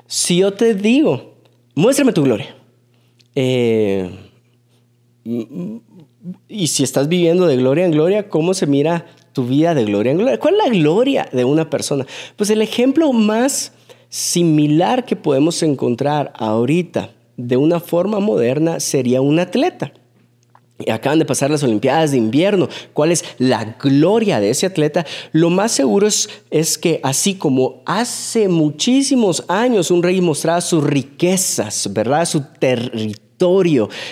Si 0.06 0.38
yo 0.38 0.52
te 0.52 0.74
digo, 0.74 1.34
muéstrame 1.74 2.12
tu 2.12 2.22
gloria. 2.22 2.54
Eh, 3.34 4.10
y 6.48 6.66
si 6.68 6.82
estás 6.82 7.08
viviendo 7.08 7.46
de 7.46 7.56
gloria 7.56 7.84
en 7.84 7.90
gloria, 7.90 8.28
¿cómo 8.28 8.54
se 8.54 8.66
mira 8.66 9.06
tu 9.32 9.46
vida 9.46 9.74
de 9.74 9.84
gloria 9.84 10.12
en 10.12 10.18
gloria? 10.18 10.38
¿Cuál 10.38 10.54
es 10.54 10.60
la 10.64 10.78
gloria 10.78 11.28
de 11.32 11.44
una 11.44 11.68
persona? 11.70 12.06
Pues 12.36 12.50
el 12.50 12.62
ejemplo 12.62 13.12
más 13.12 13.72
similar 14.08 15.04
que 15.04 15.16
podemos 15.16 15.62
encontrar 15.62 16.32
ahorita 16.36 17.10
de 17.36 17.56
una 17.56 17.80
forma 17.80 18.20
moderna 18.20 18.80
sería 18.80 19.20
un 19.20 19.38
atleta. 19.38 19.92
Acaban 20.90 21.18
de 21.18 21.24
pasar 21.24 21.50
las 21.50 21.62
Olimpiadas 21.62 22.10
de 22.10 22.16
invierno. 22.16 22.68
¿Cuál 22.92 23.12
es 23.12 23.24
la 23.38 23.76
gloria 23.80 24.40
de 24.40 24.50
ese 24.50 24.66
atleta? 24.66 25.06
Lo 25.30 25.48
más 25.48 25.72
seguro 25.72 26.06
es, 26.06 26.28
es, 26.50 26.76
que 26.76 27.00
así 27.04 27.34
como 27.34 27.82
hace 27.86 28.48
muchísimos 28.48 29.44
años 29.48 29.90
un 29.90 30.02
rey 30.02 30.20
mostraba 30.20 30.60
sus 30.60 30.82
riquezas, 30.82 31.92
¿verdad? 31.92 32.24
Su 32.24 32.42
territorio 32.58 33.31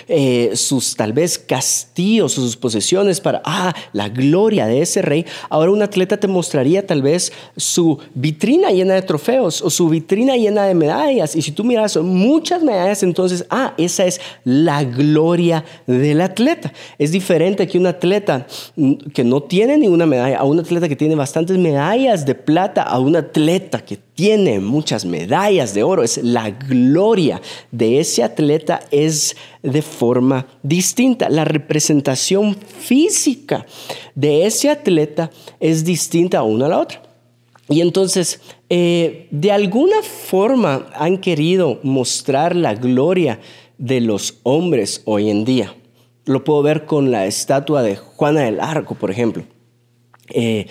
eh, 0.08 0.50
sus 0.54 0.96
tal 0.96 1.12
vez 1.12 1.38
castillos, 1.38 2.32
sus 2.32 2.56
posesiones 2.56 3.20
para, 3.20 3.42
ah, 3.44 3.74
la 3.92 4.08
gloria 4.08 4.66
de 4.66 4.82
ese 4.82 5.02
rey. 5.02 5.24
Ahora 5.48 5.70
un 5.70 5.82
atleta 5.82 6.18
te 6.18 6.28
mostraría 6.28 6.86
tal 6.86 7.02
vez 7.02 7.32
su 7.56 7.98
vitrina 8.14 8.70
llena 8.70 8.94
de 8.94 9.02
trofeos 9.02 9.62
o 9.62 9.70
su 9.70 9.88
vitrina 9.88 10.36
llena 10.36 10.64
de 10.64 10.74
medallas. 10.74 11.36
Y 11.36 11.42
si 11.42 11.52
tú 11.52 11.64
miras 11.64 11.96
muchas 11.96 12.62
medallas, 12.62 13.02
entonces, 13.02 13.44
ah, 13.50 13.74
esa 13.78 14.04
es 14.04 14.20
la 14.44 14.84
gloria 14.84 15.64
del 15.86 16.20
atleta. 16.20 16.72
Es 16.98 17.12
diferente 17.12 17.66
que 17.66 17.78
un 17.78 17.86
atleta 17.86 18.46
mm, 18.76 18.94
que 19.14 19.24
no 19.24 19.42
tiene 19.42 19.78
ninguna 19.78 20.06
medalla, 20.06 20.38
a 20.38 20.44
un 20.44 20.58
atleta 20.58 20.88
que 20.88 20.96
tiene 20.96 21.14
bastantes 21.14 21.58
medallas 21.58 22.26
de 22.26 22.34
plata, 22.34 22.82
a 22.82 22.98
un 22.98 23.16
atleta 23.16 23.80
que 23.84 24.09
tiene 24.20 24.60
muchas 24.60 25.06
medallas 25.06 25.72
de 25.72 25.82
oro, 25.82 26.02
es 26.02 26.18
la 26.22 26.50
gloria 26.50 27.40
de 27.70 28.00
ese 28.00 28.22
atleta 28.22 28.80
es 28.90 29.34
de 29.62 29.80
forma 29.80 30.46
distinta. 30.62 31.30
La 31.30 31.46
representación 31.46 32.54
física 32.54 33.64
de 34.14 34.44
ese 34.44 34.68
atleta 34.68 35.30
es 35.58 35.86
distinta 35.86 36.42
una 36.42 36.66
a 36.66 36.68
la 36.68 36.80
otra. 36.80 37.02
Y 37.70 37.80
entonces, 37.80 38.42
eh, 38.68 39.26
de 39.30 39.52
alguna 39.52 40.02
forma 40.02 40.90
han 40.92 41.16
querido 41.16 41.80
mostrar 41.82 42.54
la 42.54 42.74
gloria 42.74 43.40
de 43.78 44.02
los 44.02 44.34
hombres 44.42 45.00
hoy 45.06 45.30
en 45.30 45.46
día. 45.46 45.74
Lo 46.26 46.44
puedo 46.44 46.60
ver 46.62 46.84
con 46.84 47.10
la 47.10 47.24
estatua 47.24 47.82
de 47.82 47.96
Juana 47.96 48.42
del 48.42 48.60
Arco, 48.60 48.96
por 48.96 49.10
ejemplo, 49.10 49.44
eh, 50.28 50.66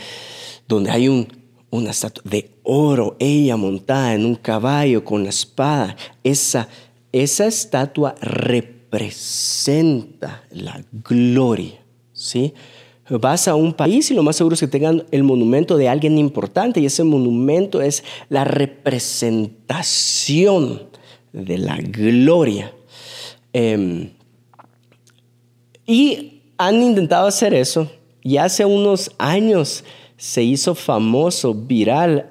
donde 0.67 0.91
hay 0.91 1.07
un 1.07 1.38
una 1.71 1.91
estatua 1.91 2.23
de 2.25 2.51
oro, 2.63 3.15
ella 3.19 3.55
montada 3.57 4.13
en 4.13 4.25
un 4.25 4.35
caballo 4.35 5.03
con 5.03 5.23
la 5.23 5.29
espada. 5.29 5.97
Esa, 6.23 6.69
esa 7.11 7.45
estatua 7.45 8.15
representa 8.21 10.43
la 10.51 10.81
gloria, 10.91 11.79
¿sí? 12.13 12.53
Vas 13.09 13.47
a 13.47 13.55
un 13.55 13.73
país 13.73 14.11
y 14.11 14.13
lo 14.13 14.21
más 14.21 14.35
seguro 14.35 14.53
es 14.53 14.59
que 14.59 14.67
tengan 14.67 15.03
el 15.09 15.23
monumento 15.23 15.77
de 15.77 15.89
alguien 15.89 16.19
importante 16.19 16.79
y 16.79 16.85
ese 16.85 17.03
monumento 17.03 17.81
es 17.81 18.03
la 18.29 18.43
representación 18.43 20.83
de 21.33 21.57
la 21.57 21.77
gloria. 21.77 22.71
Em, 23.51 24.11
y 25.87 26.41
han 26.57 26.83
intentado 26.83 27.25
hacer 27.25 27.55
eso 27.55 27.89
y 28.21 28.37
hace 28.37 28.63
unos 28.65 29.11
años 29.17 29.83
se 30.19 30.43
hizo 30.43 30.75
famoso, 30.75 31.53
viral, 31.55 32.29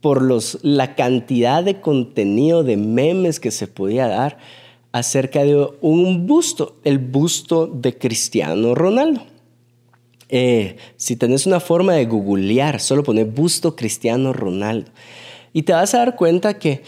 por 0.00 0.22
los, 0.22 0.58
la 0.62 0.94
cantidad 0.94 1.64
de 1.64 1.80
contenido 1.80 2.62
de 2.62 2.76
memes 2.76 3.40
que 3.40 3.50
se 3.50 3.66
podía 3.66 4.06
dar 4.06 4.38
acerca 4.92 5.42
de 5.42 5.66
un 5.80 6.26
busto, 6.26 6.76
el 6.84 6.98
busto 6.98 7.66
de 7.66 7.98
Cristiano 7.98 8.74
Ronaldo. 8.76 9.22
Eh, 10.28 10.76
si 10.96 11.16
tenés 11.16 11.46
una 11.46 11.58
forma 11.58 11.94
de 11.94 12.06
googlear, 12.06 12.80
solo 12.80 13.02
poner 13.02 13.26
busto 13.26 13.74
Cristiano 13.74 14.32
Ronaldo. 14.32 14.92
Y 15.52 15.62
te 15.62 15.72
vas 15.72 15.92
a 15.94 15.98
dar 15.98 16.16
cuenta 16.16 16.58
que 16.58 16.82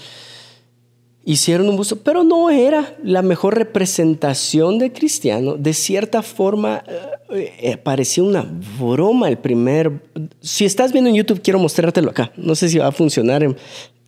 hicieron 1.27 1.69
un 1.69 1.77
busto, 1.77 1.97
pero 1.97 2.23
no 2.23 2.51
era 2.51 2.97
la 3.03 3.21
mejor 3.21 3.59
representación 3.59 4.79
de 4.79 4.93
cristiano. 4.93 5.57
De 5.57 5.75
cierta 5.75 6.23
forma, 6.23 6.85
eh, 7.31 7.53
eh, 7.61 7.77
parecía 7.77 8.23
una 8.23 8.47
broma 8.79 9.29
el 9.29 9.37
primer... 9.37 10.05
Si 10.41 10.65
estás 10.65 10.93
viendo 10.93 11.11
en 11.11 11.17
YouTube, 11.17 11.43
quiero 11.43 11.59
mostrártelo 11.59 12.11
acá. 12.11 12.33
No 12.37 12.55
sé 12.55 12.69
si 12.69 12.79
va 12.79 12.87
a 12.87 12.93
funcionar 12.93 13.43
en, 13.43 13.57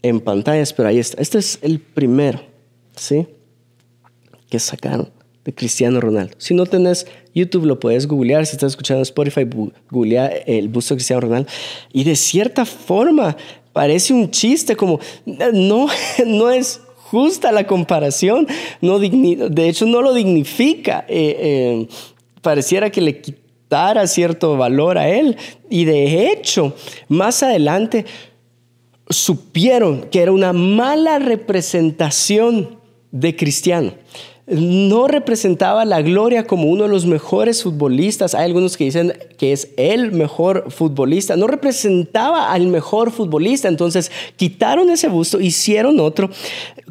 en 0.02 0.20
pantallas, 0.20 0.72
pero 0.72 0.88
ahí 0.88 0.98
está. 0.98 1.20
Este 1.20 1.38
es 1.38 1.58
el 1.60 1.80
primero, 1.80 2.40
¿sí? 2.94 3.26
Que 4.48 4.60
sacaron 4.60 5.10
de 5.44 5.52
Cristiano 5.52 6.00
Ronaldo. 6.00 6.36
Si 6.38 6.54
no 6.54 6.66
tenés 6.66 7.08
YouTube, 7.34 7.64
lo 7.64 7.80
puedes 7.80 8.06
googlear. 8.06 8.46
Si 8.46 8.52
estás 8.52 8.72
escuchando 8.74 9.02
Spotify, 9.02 9.44
googlea 9.90 10.28
el 10.28 10.68
busto 10.68 10.94
de 10.94 10.98
Cristiano 10.98 11.22
Ronaldo. 11.22 11.50
Y 11.92 12.04
de 12.04 12.14
cierta 12.14 12.64
forma, 12.64 13.36
parece 13.72 14.12
un 14.12 14.30
chiste, 14.30 14.76
como 14.76 15.00
no, 15.26 15.88
no 16.24 16.50
es 16.50 16.80
justa 17.10 17.52
la 17.52 17.66
comparación, 17.66 18.46
no 18.80 18.98
de 18.98 19.68
hecho 19.68 19.86
no 19.86 20.02
lo 20.02 20.12
dignifica. 20.14 21.04
Eh, 21.08 21.36
eh, 21.38 21.88
pareciera 22.42 22.90
que 22.90 23.00
le 23.00 23.20
quitara 23.20 24.06
cierto 24.06 24.56
valor 24.56 24.98
a 24.98 25.08
él. 25.08 25.36
Y 25.70 25.84
de 25.84 26.30
hecho, 26.30 26.74
más 27.08 27.42
adelante 27.42 28.04
supieron 29.08 30.02
que 30.10 30.20
era 30.20 30.32
una 30.32 30.52
mala 30.52 31.18
representación 31.18 32.78
de 33.10 33.36
cristiano. 33.36 33.94
No 34.50 35.08
representaba 35.08 35.84
la 35.84 36.00
gloria 36.00 36.46
como 36.46 36.68
uno 36.68 36.84
de 36.84 36.88
los 36.88 37.06
mejores 37.06 37.62
futbolistas. 37.62 38.34
Hay 38.34 38.46
algunos 38.46 38.76
que 38.76 38.84
dicen 38.84 39.12
que 39.36 39.52
es 39.52 39.68
el 39.76 40.12
mejor 40.12 40.70
futbolista. 40.70 41.36
No 41.36 41.46
representaba 41.46 42.52
al 42.52 42.68
mejor 42.68 43.10
futbolista. 43.10 43.68
Entonces 43.68 44.10
quitaron 44.36 44.90
ese 44.90 45.08
busto, 45.08 45.40
hicieron 45.40 46.00
otro 46.00 46.30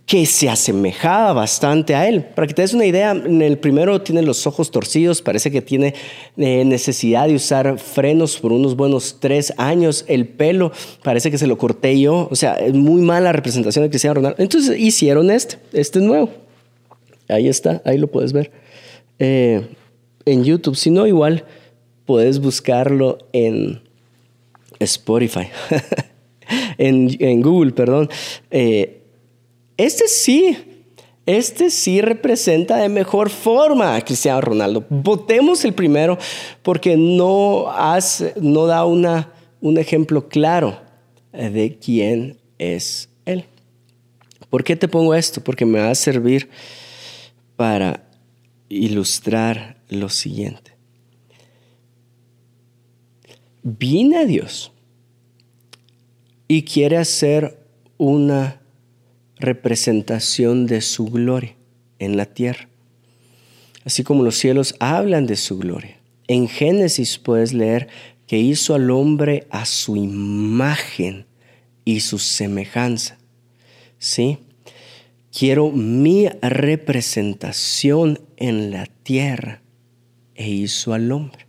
que 0.06 0.26
se 0.26 0.50
asemejaba 0.50 1.34
bastante 1.34 1.96
a 1.96 2.08
él. 2.08 2.24
Para 2.24 2.48
que 2.48 2.54
te 2.54 2.62
des 2.62 2.74
una 2.74 2.86
idea, 2.86 3.12
el 3.12 3.58
primero 3.58 4.02
tiene 4.02 4.22
los 4.22 4.48
ojos 4.48 4.72
torcidos, 4.72 5.22
parece 5.22 5.52
que 5.52 5.62
tiene 5.62 5.96
eh, 6.38 6.64
necesidad 6.64 7.28
de 7.28 7.36
usar 7.36 7.78
frenos 7.78 8.38
por 8.38 8.54
unos 8.54 8.78
buenos 8.78 9.18
tres 9.20 9.54
años. 9.58 10.06
El 10.08 10.28
pelo 10.28 10.72
parece 11.04 11.30
que 11.30 11.38
se 11.38 11.48
lo 11.48 11.58
corté 11.58 12.00
yo. 12.00 12.30
O 12.32 12.36
sea, 12.36 12.54
es 12.54 12.74
muy 12.74 13.02
mala 13.02 13.34
representación 13.34 13.84
de 13.84 13.90
Cristiano 13.90 14.14
Ronaldo. 14.14 14.42
Entonces 14.42 14.80
hicieron 14.80 15.30
este, 15.30 15.58
este 15.74 16.00
nuevo. 16.00 16.47
Ahí 17.30 17.48
está, 17.48 17.82
ahí 17.86 17.98
lo 17.98 18.08
puedes 18.08 18.34
ver. 18.34 18.52
Eh, 19.20 19.68
en 20.26 20.44
YouTube, 20.44 20.76
si 20.76 20.92
no, 20.92 21.08
igual 21.08 21.46
puedes 22.06 22.40
buscarlo 22.40 23.18
en 23.34 23.82
Spotify, 24.80 25.48
en, 26.78 27.42
Google, 27.42 27.72
perdón. 27.72 28.10
Eh, 28.52 29.02
este 29.76 30.08
sí, 30.08 30.58
este 31.26 31.70
sí 31.70 32.02
representa 32.02 32.78
de 32.78 32.90
mejor 32.90 33.30
forma 33.30 33.96
a 33.96 34.02
Cristiano 34.02 34.42
Ronaldo. 34.42 34.86
Votemos 34.90 35.66
el 35.66 35.74
primero 35.74 36.18
porque 36.64 36.96
no, 36.96 37.70
hace, 37.70 38.34
no 38.40 38.66
da 38.66 38.86
una, 38.86 39.34
un 39.62 39.78
ejemplo 39.78 40.30
claro 40.30 40.80
de 41.34 41.78
quién 41.80 42.38
es 42.58 43.10
él. 43.26 43.46
¿Por 44.50 44.64
qué 44.64 44.76
te 44.76 44.88
pongo 44.88 45.14
esto? 45.14 45.42
Porque 45.42 45.66
me 45.66 45.80
va 45.80 45.90
a 45.90 45.96
servir 45.96 46.50
para 47.58 48.08
ilustrar 48.70 49.82
lo 49.90 50.08
siguiente. 50.08 50.72
Viene 53.64 54.20
a 54.20 54.26
Dios 54.26 54.72
y 56.48 56.64
quiere 56.64 56.98
hacer 56.98 57.60
una 57.98 58.62
representación 59.36 60.68
de 60.68 60.82
su 60.82 61.06
gloria 61.08 61.56
en 62.00 62.16
la 62.16 62.26
tierra, 62.26 62.70
así 63.84 64.04
como 64.04 64.24
los 64.24 64.38
cielos 64.38 64.76
hablan 64.80 65.26
de 65.26 65.36
su 65.36 65.58
gloria. 65.58 66.00
En 66.28 66.48
Génesis 66.48 67.18
puedes 67.18 67.54
leer 67.54 67.90
que 68.28 68.38
hizo 68.38 68.76
al 68.76 68.92
hombre 68.92 69.48
a 69.50 69.66
su 69.66 69.96
imagen 69.96 71.26
y 71.86 72.02
su 72.02 72.20
semejanza. 72.20 73.18
¿Sí? 73.98 74.40
Quiero 75.32 75.72
mi 75.72 76.28
representación 76.42 78.20
en 78.38 78.72
la 78.72 78.86
tierra 78.86 79.62
e 80.36 80.50
hizo 80.50 80.94
al 80.94 81.12
hombre. 81.12 81.46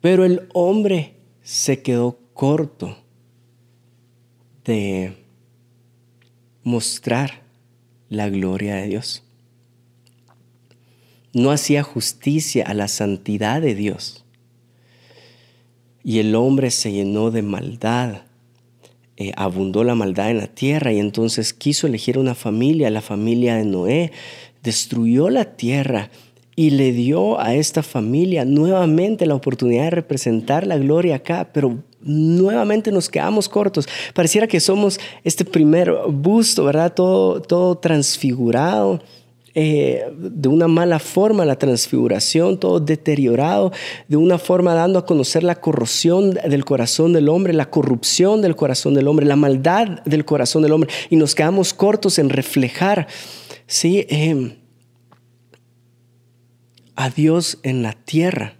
Pero 0.00 0.24
el 0.24 0.48
hombre 0.54 1.14
se 1.42 1.82
quedó 1.82 2.18
corto 2.32 2.96
de 4.64 5.16
mostrar 6.62 7.42
la 8.08 8.28
gloria 8.28 8.76
de 8.76 8.86
Dios. 8.88 9.22
No 11.32 11.50
hacía 11.50 11.82
justicia 11.82 12.64
a 12.66 12.74
la 12.74 12.88
santidad 12.88 13.60
de 13.60 13.74
Dios. 13.74 14.24
Y 16.02 16.18
el 16.18 16.34
hombre 16.34 16.70
se 16.70 16.92
llenó 16.92 17.30
de 17.30 17.42
maldad 17.42 18.22
eh, 19.20 19.34
abundó 19.36 19.84
la 19.84 19.94
maldad 19.94 20.30
en 20.30 20.38
la 20.38 20.46
tierra 20.46 20.94
y 20.94 20.98
entonces 20.98 21.52
quiso 21.52 21.86
elegir 21.86 22.16
una 22.16 22.34
familia, 22.34 22.88
la 22.88 23.02
familia 23.02 23.54
de 23.54 23.66
Noé, 23.66 24.12
destruyó 24.62 25.28
la 25.28 25.44
tierra 25.44 26.08
y 26.56 26.70
le 26.70 26.92
dio 26.92 27.38
a 27.38 27.54
esta 27.54 27.82
familia 27.82 28.46
nuevamente 28.46 29.26
la 29.26 29.34
oportunidad 29.34 29.84
de 29.84 29.90
representar 29.90 30.66
la 30.66 30.78
gloria 30.78 31.16
acá, 31.16 31.50
pero 31.52 31.82
nuevamente 32.00 32.90
nos 32.92 33.10
quedamos 33.10 33.46
cortos. 33.50 33.86
Pareciera 34.14 34.46
que 34.46 34.58
somos 34.58 34.98
este 35.22 35.44
primer 35.44 35.92
busto, 36.08 36.64
¿verdad? 36.64 36.94
Todo, 36.94 37.42
todo 37.42 37.76
transfigurado 37.76 39.02
eh, 39.54 40.04
de 40.16 40.48
una 40.48 40.68
mala 40.68 40.98
forma 41.00 41.44
la 41.44 41.56
transfiguración, 41.56 42.58
todo 42.58 42.78
deteriorado, 42.78 43.72
de 44.06 44.16
una 44.16 44.38
forma 44.38 44.74
dando 44.74 44.98
a 44.98 45.06
conocer 45.06 45.42
la 45.42 45.56
corrosión 45.56 46.34
del 46.34 46.64
corazón 46.64 47.12
del 47.12 47.28
hombre, 47.28 47.52
la 47.52 47.68
corrupción 47.70 48.42
del 48.42 48.54
corazón 48.54 48.94
del 48.94 49.08
hombre, 49.08 49.26
la 49.26 49.36
maldad 49.36 50.02
del 50.04 50.24
corazón 50.24 50.62
del 50.62 50.72
hombre, 50.72 50.90
y 51.08 51.16
nos 51.16 51.34
quedamos 51.34 51.74
cortos 51.74 52.18
en 52.18 52.30
reflejar, 52.30 53.08
¿sí? 53.66 54.06
Eh, 54.08 54.56
a 56.94 57.10
Dios 57.10 57.58
en 57.62 57.82
la 57.82 57.92
tierra. 57.92 58.54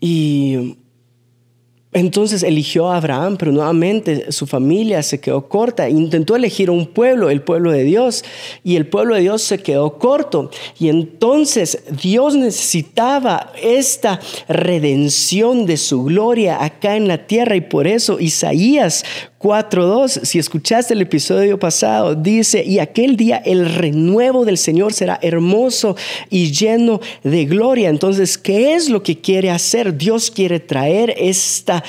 Y 0.00 0.76
entonces 1.92 2.42
eligió 2.42 2.90
a 2.90 2.98
Abraham, 2.98 3.36
pero 3.38 3.52
nuevamente 3.52 4.30
su 4.30 4.46
familia 4.46 5.02
se 5.02 5.18
quedó 5.18 5.48
corta. 5.48 5.88
Intentó 5.88 6.36
elegir 6.36 6.68
un 6.68 6.86
pueblo, 6.86 7.30
el 7.30 7.40
pueblo 7.40 7.72
de 7.72 7.84
Dios, 7.84 8.24
y 8.62 8.76
el 8.76 8.86
pueblo 8.86 9.14
de 9.14 9.22
Dios 9.22 9.40
se 9.42 9.58
quedó 9.58 9.98
corto. 9.98 10.50
Y 10.78 10.90
entonces 10.90 11.84
Dios 12.02 12.34
necesitaba 12.34 13.52
esta 13.62 14.20
redención 14.46 15.64
de 15.64 15.78
su 15.78 16.04
gloria 16.04 16.62
acá 16.62 16.96
en 16.96 17.08
la 17.08 17.26
tierra, 17.26 17.56
y 17.56 17.62
por 17.62 17.86
eso 17.86 18.20
Isaías 18.20 19.04
4.2, 19.38 20.24
si 20.24 20.38
escuchaste 20.38 20.94
el 20.94 21.02
episodio 21.02 21.58
pasado, 21.58 22.14
dice, 22.14 22.64
y 22.64 22.78
aquel 22.78 23.16
día 23.16 23.36
el 23.36 23.74
renuevo 23.74 24.44
del 24.44 24.56
Señor 24.56 24.94
será 24.94 25.18
hermoso 25.20 25.94
y 26.30 26.52
lleno 26.52 27.00
de 27.22 27.44
gloria. 27.44 27.90
Entonces, 27.90 28.38
¿qué 28.38 28.74
es 28.74 28.88
lo 28.88 29.02
que 29.02 29.20
quiere 29.20 29.50
hacer? 29.50 29.96
Dios 29.96 30.30
quiere 30.30 30.58
traer 30.58 31.14
esta 31.18 31.84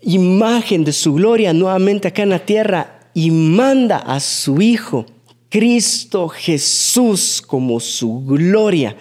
imagen 0.00 0.84
de 0.84 0.92
su 0.92 1.14
gloria 1.14 1.52
nuevamente 1.52 2.08
acá 2.08 2.22
en 2.22 2.30
la 2.30 2.44
tierra 2.44 3.00
y 3.14 3.30
manda 3.30 3.98
a 3.98 4.20
su 4.20 4.60
Hijo, 4.60 5.06
Cristo 5.48 6.28
Jesús, 6.28 7.42
como 7.44 7.80
su 7.80 8.24
gloria 8.24 8.96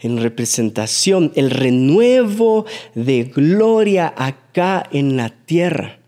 en 0.00 0.20
representación, 0.20 1.32
el 1.36 1.50
renuevo 1.50 2.66
de 2.94 3.24
gloria 3.24 4.12
acá 4.16 4.88
en 4.92 5.16
la 5.16 5.30
tierra. 5.30 6.01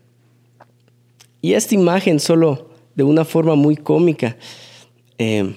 Y 1.45 1.53
esta 1.53 1.75
imagen 1.75 2.19
solo 2.19 2.71
de 2.95 3.03
una 3.03 3.23
forma 3.23 3.53
muy 3.53 3.75
cómica 3.77 4.35
eh, 5.19 5.53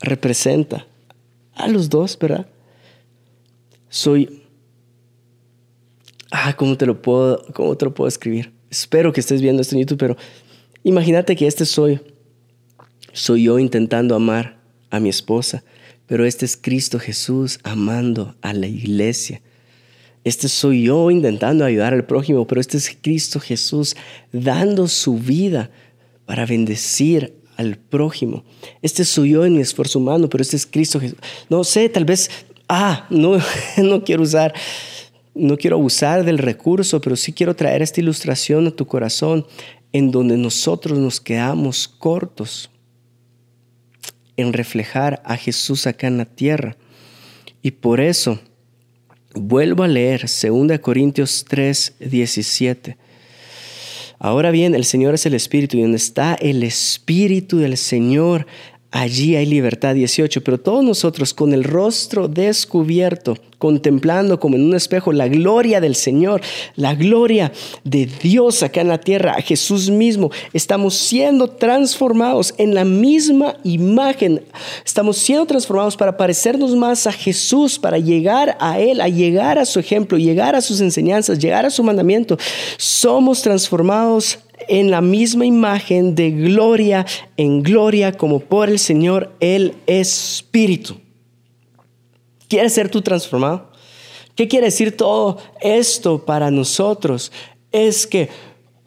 representa 0.00 0.86
a 1.52 1.68
los 1.68 1.90
dos, 1.90 2.18
¿verdad? 2.18 2.46
Soy... 3.90 4.44
Ah, 6.30 6.56
¿cómo 6.56 6.78
te 6.78 6.86
lo 6.86 7.02
puedo, 7.02 7.44
cómo 7.52 7.76
te 7.76 7.84
lo 7.84 7.92
puedo 7.92 8.08
escribir? 8.08 8.54
Espero 8.70 9.12
que 9.12 9.20
estés 9.20 9.42
viendo 9.42 9.60
esto 9.60 9.74
en 9.74 9.82
YouTube, 9.82 9.98
pero 9.98 10.16
imagínate 10.84 11.36
que 11.36 11.46
este 11.46 11.66
soy. 11.66 12.00
Soy 13.12 13.42
yo 13.42 13.58
intentando 13.58 14.14
amar 14.14 14.58
a 14.88 15.00
mi 15.00 15.10
esposa, 15.10 15.64
pero 16.06 16.24
este 16.24 16.46
es 16.46 16.56
Cristo 16.56 16.98
Jesús 16.98 17.60
amando 17.62 18.36
a 18.40 18.54
la 18.54 18.68
iglesia. 18.68 19.42
Este 20.24 20.48
soy 20.48 20.84
yo 20.84 21.10
intentando 21.10 21.64
ayudar 21.64 21.94
al 21.94 22.04
prójimo, 22.04 22.46
pero 22.46 22.60
este 22.60 22.76
es 22.76 22.96
Cristo 23.00 23.40
Jesús 23.40 23.96
dando 24.30 24.86
su 24.86 25.18
vida 25.18 25.70
para 26.26 26.46
bendecir 26.46 27.34
al 27.56 27.76
prójimo. 27.76 28.44
Este 28.82 29.04
soy 29.04 29.30
yo 29.30 29.44
en 29.44 29.54
mi 29.54 29.60
esfuerzo 29.60 29.98
humano, 29.98 30.28
pero 30.28 30.42
este 30.42 30.56
es 30.56 30.66
Cristo 30.66 31.00
Jesús. 31.00 31.18
No 31.48 31.64
sé, 31.64 31.88
tal 31.88 32.04
vez, 32.04 32.30
ah, 32.68 33.06
no, 33.10 33.38
no 33.78 34.04
quiero 34.04 34.22
usar, 34.22 34.54
no 35.34 35.56
quiero 35.56 35.76
abusar 35.76 36.24
del 36.24 36.38
recurso, 36.38 37.00
pero 37.00 37.16
sí 37.16 37.32
quiero 37.32 37.56
traer 37.56 37.82
esta 37.82 38.00
ilustración 38.00 38.68
a 38.68 38.70
tu 38.70 38.86
corazón 38.86 39.46
en 39.92 40.10
donde 40.10 40.36
nosotros 40.36 40.98
nos 40.98 41.20
quedamos 41.20 41.88
cortos 41.88 42.70
en 44.36 44.52
reflejar 44.52 45.20
a 45.24 45.36
Jesús 45.36 45.86
acá 45.86 46.06
en 46.06 46.18
la 46.18 46.24
tierra. 46.24 46.76
Y 47.60 47.72
por 47.72 48.00
eso 48.00 48.40
Vuelvo 49.34 49.82
a 49.82 49.88
leer 49.88 50.22
2 50.22 50.78
Corintios 50.80 51.44
3, 51.48 51.94
17. 52.00 52.96
Ahora 54.18 54.50
bien, 54.50 54.74
el 54.74 54.84
Señor 54.84 55.14
es 55.14 55.24
el 55.26 55.34
Espíritu 55.34 55.76
y 55.76 55.82
donde 55.82 55.96
está 55.96 56.34
el 56.34 56.62
Espíritu 56.62 57.58
del 57.58 57.76
Señor, 57.76 58.46
allí 58.92 59.36
hay 59.36 59.46
libertad 59.46 59.94
18, 59.94 60.44
pero 60.44 60.60
todos 60.60 60.84
nosotros 60.84 61.32
con 61.32 61.54
el 61.54 61.64
rostro 61.64 62.28
descubierto, 62.28 63.38
contemplando 63.56 64.38
como 64.38 64.56
en 64.56 64.64
un 64.64 64.74
espejo 64.74 65.12
la 65.12 65.28
gloria 65.28 65.80
del 65.80 65.96
Señor, 65.96 66.42
la 66.76 66.94
gloria 66.94 67.52
de 67.84 68.06
Dios 68.06 68.62
acá 68.62 68.82
en 68.82 68.88
la 68.88 68.98
tierra, 68.98 69.32
a 69.32 69.40
Jesús 69.40 69.88
mismo, 69.88 70.30
estamos 70.52 70.94
siendo 70.94 71.48
transformados 71.48 72.54
en 72.58 72.74
la 72.74 72.84
misma 72.84 73.56
imagen, 73.64 74.42
estamos 74.84 75.16
siendo 75.16 75.46
transformados 75.46 75.96
para 75.96 76.16
parecernos 76.16 76.76
más 76.76 77.06
a 77.06 77.12
Jesús, 77.12 77.78
para 77.78 77.98
llegar 77.98 78.58
a 78.60 78.78
Él, 78.78 79.00
a 79.00 79.08
llegar 79.08 79.58
a 79.58 79.64
su 79.64 79.80
ejemplo, 79.80 80.18
llegar 80.18 80.54
a 80.54 80.60
sus 80.60 80.80
enseñanzas, 80.80 81.38
llegar 81.38 81.64
a 81.64 81.70
su 81.70 81.82
mandamiento. 81.82 82.36
Somos 82.76 83.40
transformados 83.40 84.38
en 84.68 84.90
la 84.90 85.00
misma 85.00 85.46
imagen 85.46 86.14
de 86.14 86.30
gloria 86.30 87.06
en 87.36 87.62
gloria 87.62 88.12
como 88.12 88.40
por 88.40 88.68
el 88.68 88.78
Señor 88.78 89.32
el 89.40 89.74
Espíritu. 89.86 90.96
¿Quieres 92.48 92.72
ser 92.72 92.88
tú 92.90 93.02
transformado? 93.02 93.70
¿Qué 94.34 94.48
quiere 94.48 94.66
decir 94.66 94.96
todo 94.96 95.38
esto 95.60 96.24
para 96.24 96.50
nosotros? 96.50 97.32
Es 97.70 98.06
que 98.06 98.28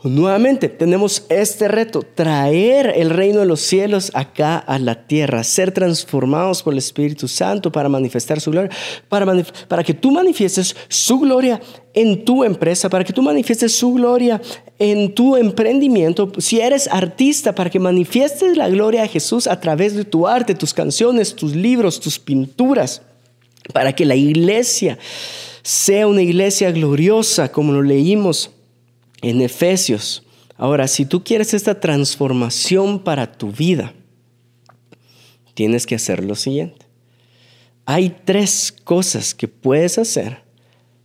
nuevamente 0.09 0.69
tenemos 0.69 1.25
este 1.29 1.67
reto, 1.67 2.01
traer 2.01 2.93
el 2.95 3.09
reino 3.09 3.39
de 3.39 3.45
los 3.45 3.61
cielos 3.61 4.11
acá 4.13 4.57
a 4.57 4.79
la 4.79 5.07
tierra, 5.07 5.43
ser 5.43 5.71
transformados 5.71 6.63
por 6.63 6.73
el 6.73 6.79
Espíritu 6.79 7.27
Santo 7.27 7.71
para 7.71 7.89
manifestar 7.89 8.39
su 8.39 8.51
gloria, 8.51 8.69
para, 9.09 9.83
que 9.83 9.93
tú 9.93 10.11
manifiestes 10.11 10.75
su 10.87 11.19
gloria 11.19 11.61
en 11.93 12.23
tu 12.23 12.43
empresa, 12.43 12.89
para 12.89 13.03
que 13.03 13.13
tú 13.13 13.21
manifiestes 13.21 13.75
su 13.75 13.93
gloria 13.93 14.41
en 14.79 15.13
tu 15.13 15.35
emprendimiento. 15.35 16.31
Si 16.37 16.59
eres 16.59 16.87
artista, 16.87 17.55
para 17.55 17.69
que 17.69 17.79
manifiestes 17.79 18.57
la 18.57 18.69
gloria 18.69 19.01
de 19.01 19.07
Jesús 19.07 19.47
a 19.47 19.59
través 19.59 19.95
de 19.95 20.05
tu 20.05 20.27
arte, 20.27 20.55
tus 20.55 20.73
canciones, 20.73 21.35
tus 21.35 21.55
libros, 21.55 21.99
tus 21.99 22.19
pinturas 22.19 23.01
para 23.73 23.93
que 23.93 24.05
la 24.05 24.15
iglesia 24.15 24.97
sea 25.63 26.07
una 26.07 26.21
iglesia 26.21 26.71
gloriosa, 26.71 27.51
como 27.51 27.73
lo 27.73 27.81
leímos 27.81 28.51
en 29.25 29.41
Efesios. 29.41 30.23
Ahora, 30.55 30.87
si 30.87 31.05
tú 31.05 31.23
quieres 31.23 31.53
esta 31.55 31.79
transformación 31.79 32.99
para 32.99 33.31
tu 33.31 33.51
vida, 33.51 33.93
tienes 35.55 35.87
que 35.87 35.95
hacer 35.95 36.23
lo 36.23 36.35
siguiente. 36.35 36.85
Hay 37.85 38.15
tres 38.23 38.71
cosas 38.71 39.33
que 39.33 39.47
puedes 39.47 39.97
hacer 39.97 40.43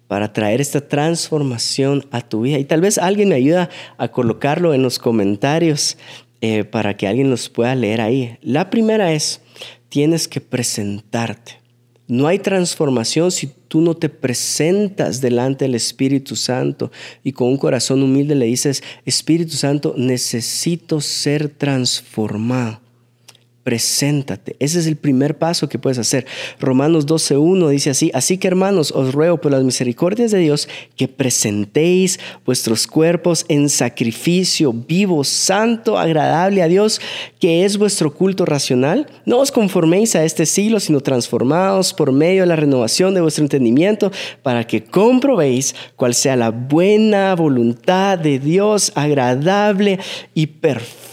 para 0.07 0.33
traer 0.33 0.61
esta 0.61 0.87
transformación 0.87 2.07
a 2.11 2.21
tu 2.21 2.43
vida. 2.43 2.59
Y 2.59 2.65
tal 2.65 2.83
vez 2.83 2.99
alguien 2.99 3.31
me 3.31 3.37
ayuda 3.37 3.71
a 3.97 4.09
colocarlo 4.09 4.75
en 4.75 4.83
los 4.83 4.99
comentarios 4.99 5.97
eh, 6.43 6.65
para 6.65 6.97
que 6.97 7.09
alguien 7.09 7.31
los 7.31 7.49
pueda 7.49 7.75
leer 7.75 8.03
ahí. 8.03 8.39
La 8.43 8.69
primera 8.69 9.13
es, 9.13 9.41
tienes 9.89 10.29
que 10.29 10.43
presentarte. 10.43 11.60
No 12.11 12.27
hay 12.27 12.41
transformación 12.41 13.31
si 13.31 13.47
tú 13.69 13.81
no 13.81 13.95
te 13.95 14.09
presentas 14.09 15.21
delante 15.21 15.65
del 15.65 15.77
Espíritu 15.77 16.35
Santo 16.35 16.91
y 17.23 17.31
con 17.31 17.49
un 17.49 17.57
corazón 17.57 18.03
humilde 18.03 18.35
le 18.35 18.47
dices, 18.47 18.83
Espíritu 19.07 19.53
Santo, 19.53 19.95
necesito 19.97 21.01
ser 21.01 21.49
transformado 21.49 22.81
preséntate. 23.63 24.57
Ese 24.59 24.79
es 24.79 24.87
el 24.87 24.97
primer 24.97 25.39
paso 25.39 25.69
que 25.69 25.79
puedes 25.79 25.99
hacer. 25.99 26.27
Romanos 26.59 27.07
12.1 27.07 27.69
dice 27.69 27.91
así, 27.91 28.11
así 28.15 28.39
que 28.39 28.49
hermanos, 28.49 28.93
os 28.93 29.13
ruego 29.13 29.41
por 29.41 29.53
las 29.53 29.63
misericordias 29.63 30.31
de 30.31 30.39
Dios 30.39 30.69
que 30.97 31.09
presentéis 31.09 32.19
vuestros 32.45 32.87
cuerpos 32.87 33.45
en 33.49 33.69
sacrificio 33.69 34.73
vivo, 34.73 35.25
santo, 35.25 35.99
agradable 35.99 36.63
a 36.63 36.69
Dios, 36.69 37.01
que 37.39 37.65
es 37.65 37.77
vuestro 37.77 38.15
culto 38.15 38.47
racional. 38.47 39.07
No 39.27 39.39
os 39.39 39.53
conforméis 39.53 40.17
a 40.17 40.25
este 40.25 40.47
siglo, 40.47 40.81
sino 40.81 41.01
transformados 41.01 41.93
por 41.93 42.13
medio 42.13 42.43
de 42.43 42.47
la 42.47 42.57
renovación 42.57 43.15
de 43.15 43.21
vuestro 43.21 43.45
entendimiento, 43.45 44.11
para 44.43 44.67
que 44.67 44.85
comprobéis 44.85 45.75
cuál 45.97 46.15
sea 46.15 46.37
la 46.37 46.51
buena 46.51 47.35
voluntad 47.35 48.19
de 48.19 48.39
Dios, 48.39 48.93
agradable 48.95 49.99
y 50.35 50.47
perfecta. 50.47 51.10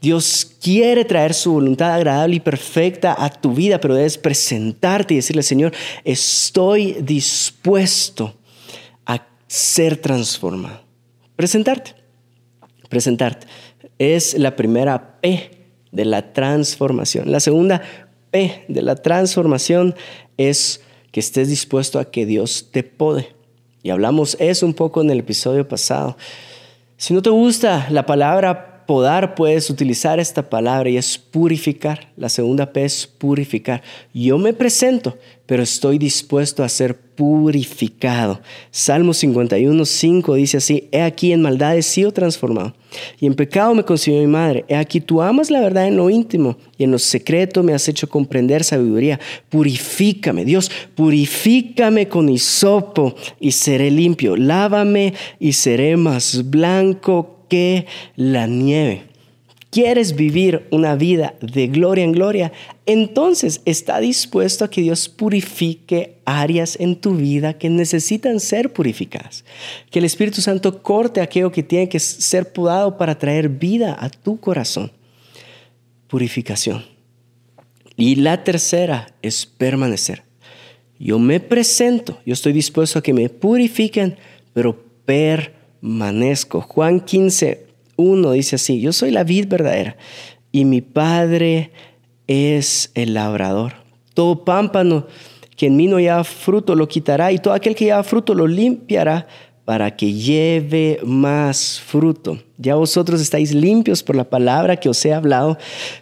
Dios 0.00 0.56
quiere 0.60 1.04
traer 1.04 1.34
su 1.34 1.52
voluntad 1.52 1.94
agradable 1.94 2.36
y 2.36 2.40
perfecta 2.40 3.14
a 3.18 3.30
tu 3.30 3.54
vida, 3.54 3.80
pero 3.80 3.94
debes 3.94 4.18
presentarte 4.18 5.14
y 5.14 5.18
decirle, 5.18 5.42
Señor, 5.42 5.72
estoy 6.04 6.94
dispuesto 7.02 8.34
a 9.06 9.24
ser 9.46 9.96
transformado. 9.96 10.80
Presentarte, 11.36 11.94
presentarte. 12.88 13.46
Es 13.98 14.36
la 14.38 14.56
primera 14.56 15.20
P 15.20 15.50
de 15.92 16.04
la 16.04 16.32
transformación. 16.32 17.30
La 17.30 17.40
segunda 17.40 17.82
P 18.30 18.64
de 18.68 18.82
la 18.82 18.96
transformación 18.96 19.94
es 20.36 20.80
que 21.12 21.20
estés 21.20 21.48
dispuesto 21.48 21.98
a 21.98 22.10
que 22.10 22.26
Dios 22.26 22.68
te 22.72 22.82
pode. 22.82 23.34
Y 23.82 23.90
hablamos 23.90 24.36
eso 24.40 24.66
un 24.66 24.74
poco 24.74 25.00
en 25.02 25.10
el 25.10 25.20
episodio 25.20 25.66
pasado. 25.68 26.16
Si 26.96 27.12
no 27.12 27.20
te 27.20 27.30
gusta 27.30 27.88
la 27.90 28.06
palabra 28.06 28.71
podar 28.92 29.34
puedes 29.34 29.70
utilizar 29.70 30.20
esta 30.20 30.50
palabra 30.50 30.90
y 30.90 30.98
es 30.98 31.16
purificar. 31.16 32.12
La 32.14 32.28
segunda 32.28 32.74
P 32.74 32.84
es 32.84 33.06
purificar. 33.06 33.80
Yo 34.12 34.36
me 34.36 34.52
presento, 34.52 35.16
pero 35.46 35.62
estoy 35.62 35.96
dispuesto 35.96 36.62
a 36.62 36.68
ser 36.68 36.94
purificado. 36.94 38.42
Salmo 38.70 39.14
51, 39.14 39.86
5 39.86 40.34
dice 40.34 40.58
así, 40.58 40.90
he 40.92 41.00
aquí 41.00 41.32
en 41.32 41.40
maldad 41.40 41.74
he 41.74 41.80
sido 41.80 42.12
transformado 42.12 42.74
y 43.18 43.24
en 43.24 43.32
pecado 43.32 43.74
me 43.74 43.82
concibió 43.82 44.20
mi 44.20 44.26
madre. 44.26 44.66
He 44.68 44.76
aquí 44.76 45.00
tú 45.00 45.22
amas 45.22 45.50
la 45.50 45.60
verdad 45.60 45.88
en 45.88 45.96
lo 45.96 46.10
íntimo 46.10 46.58
y 46.76 46.84
en 46.84 46.90
lo 46.90 46.98
secreto 46.98 47.62
me 47.62 47.72
has 47.72 47.88
hecho 47.88 48.10
comprender 48.10 48.62
sabiduría. 48.62 49.18
Purifícame, 49.48 50.44
Dios, 50.44 50.70
purifícame 50.94 52.08
con 52.08 52.28
hisopo 52.28 53.14
y 53.40 53.52
seré 53.52 53.90
limpio. 53.90 54.36
Lávame 54.36 55.14
y 55.40 55.54
seré 55.54 55.96
más 55.96 56.50
blanco 56.50 57.38
que 57.52 57.84
la 58.16 58.46
nieve. 58.46 59.02
¿Quieres 59.68 60.16
vivir 60.16 60.66
una 60.70 60.94
vida 60.94 61.34
de 61.42 61.66
gloria 61.66 62.02
en 62.02 62.12
gloria? 62.12 62.50
Entonces 62.86 63.60
está 63.66 64.00
dispuesto 64.00 64.64
a 64.64 64.70
que 64.70 64.80
Dios 64.80 65.10
purifique 65.10 66.16
áreas 66.24 66.80
en 66.80 66.96
tu 66.96 67.14
vida 67.14 67.58
que 67.58 67.68
necesitan 67.68 68.40
ser 68.40 68.72
purificadas. 68.72 69.44
Que 69.90 69.98
el 69.98 70.06
Espíritu 70.06 70.40
Santo 70.40 70.82
corte 70.82 71.20
aquello 71.20 71.52
que 71.52 71.62
tiene 71.62 71.90
que 71.90 72.00
ser 72.00 72.54
podado 72.54 72.96
para 72.96 73.18
traer 73.18 73.50
vida 73.50 73.98
a 74.00 74.08
tu 74.08 74.40
corazón. 74.40 74.90
Purificación. 76.08 76.86
Y 77.96 78.14
la 78.14 78.44
tercera 78.44 79.14
es 79.20 79.44
permanecer. 79.44 80.22
Yo 80.98 81.18
me 81.18 81.38
presento, 81.38 82.18
yo 82.24 82.32
estoy 82.32 82.54
dispuesto 82.54 82.98
a 82.98 83.02
que 83.02 83.12
me 83.12 83.28
purifiquen, 83.28 84.16
pero 84.54 84.82
permanezco 85.04 85.61
Juan 85.82 87.00
15, 87.00 87.66
1 87.96 88.32
dice 88.32 88.56
así, 88.56 88.80
yo 88.80 88.92
soy 88.92 89.10
la 89.10 89.24
vid 89.24 89.48
verdadera 89.48 89.96
y 90.52 90.64
mi 90.64 90.80
Padre 90.80 91.72
es 92.28 92.92
el 92.94 93.14
labrador. 93.14 93.74
Todo 94.14 94.44
pámpano 94.44 95.06
que 95.56 95.66
en 95.66 95.76
mí 95.76 95.88
no 95.88 95.98
lleva 95.98 96.22
fruto 96.22 96.74
lo 96.74 96.86
quitará 96.86 97.32
y 97.32 97.38
todo 97.38 97.54
aquel 97.54 97.74
que 97.74 97.86
lleva 97.86 98.02
fruto 98.04 98.34
lo 98.34 98.46
limpiará 98.46 99.26
para 99.64 99.96
que 99.96 100.12
lleve 100.12 101.00
más 101.04 101.80
fruto. 101.80 102.38
Ya 102.58 102.74
vosotros 102.74 103.20
estáis 103.20 103.52
limpios 103.52 104.02
por 104.02 104.14
la 104.16 104.28
palabra 104.28 104.76
que 104.76 104.88
os 104.88 105.04
he 105.04 105.12
hablado. 105.12 105.56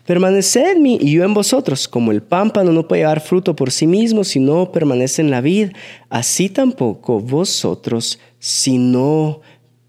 Permaneced 0.06 0.72
en 0.72 0.82
mí 0.82 0.98
y 1.00 1.12
yo 1.12 1.24
en 1.24 1.34
vosotros. 1.34 1.88
Como 1.88 2.10
el 2.10 2.22
pámpano 2.22 2.72
no 2.72 2.86
puede 2.86 3.02
llevar 3.02 3.20
fruto 3.20 3.56
por 3.56 3.70
sí 3.70 3.86
mismo 3.86 4.24
si 4.24 4.40
no 4.40 4.72
permanece 4.72 5.22
en 5.22 5.30
la 5.30 5.40
vid, 5.40 5.70
así 6.08 6.48
tampoco 6.48 7.20
vosotros 7.20 8.18
si 8.38 8.78
no 8.78 9.40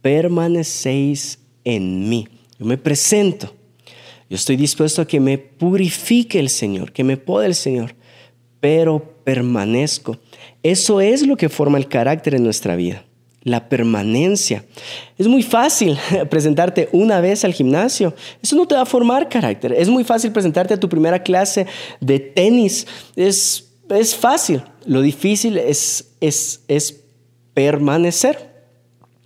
permanecéis 0.02 1.40
en 1.64 2.10
mí. 2.10 2.28
Yo 2.60 2.66
me 2.66 2.78
presento. 2.78 3.54
Yo 4.30 4.36
estoy 4.36 4.56
dispuesto 4.56 5.02
a 5.02 5.08
que 5.08 5.20
me 5.20 5.38
purifique 5.38 6.40
el 6.40 6.50
Señor, 6.50 6.94
que 6.94 7.04
me 7.04 7.18
pode 7.18 7.48
el 7.48 7.56
Señor, 7.56 7.96
pero 8.60 9.16
permanezco. 9.24 10.18
Eso 10.64 11.02
es 11.02 11.26
lo 11.26 11.36
que 11.36 11.50
forma 11.50 11.78
el 11.78 11.88
carácter 11.88 12.36
en 12.36 12.44
nuestra 12.44 12.76
vida, 12.76 13.04
la 13.44 13.68
permanencia. 13.68 14.64
Es 15.18 15.28
muy 15.28 15.44
fácil 15.44 15.98
presentarte 16.30 16.88
una 16.94 17.20
vez 17.20 17.44
al 17.44 17.54
gimnasio. 17.54 18.16
Eso 18.42 18.56
no 18.56 18.68
te 18.68 18.76
va 18.76 18.82
a 18.82 18.86
formar 18.86 19.28
carácter. 19.28 19.74
Es 19.74 19.90
muy 19.90 20.04
fácil 20.04 20.32
presentarte 20.32 20.76
a 20.76 20.80
tu 20.80 20.88
primera 20.88 21.22
clase 21.22 21.68
de 22.00 22.20
tenis. 22.20 22.88
Es, 23.16 23.74
es 23.90 24.16
fácil. 24.16 24.64
Lo 24.86 25.02
difícil 25.02 25.58
es, 25.58 26.14
es, 26.22 26.62
es 26.68 27.02
permanecer. 27.54 28.51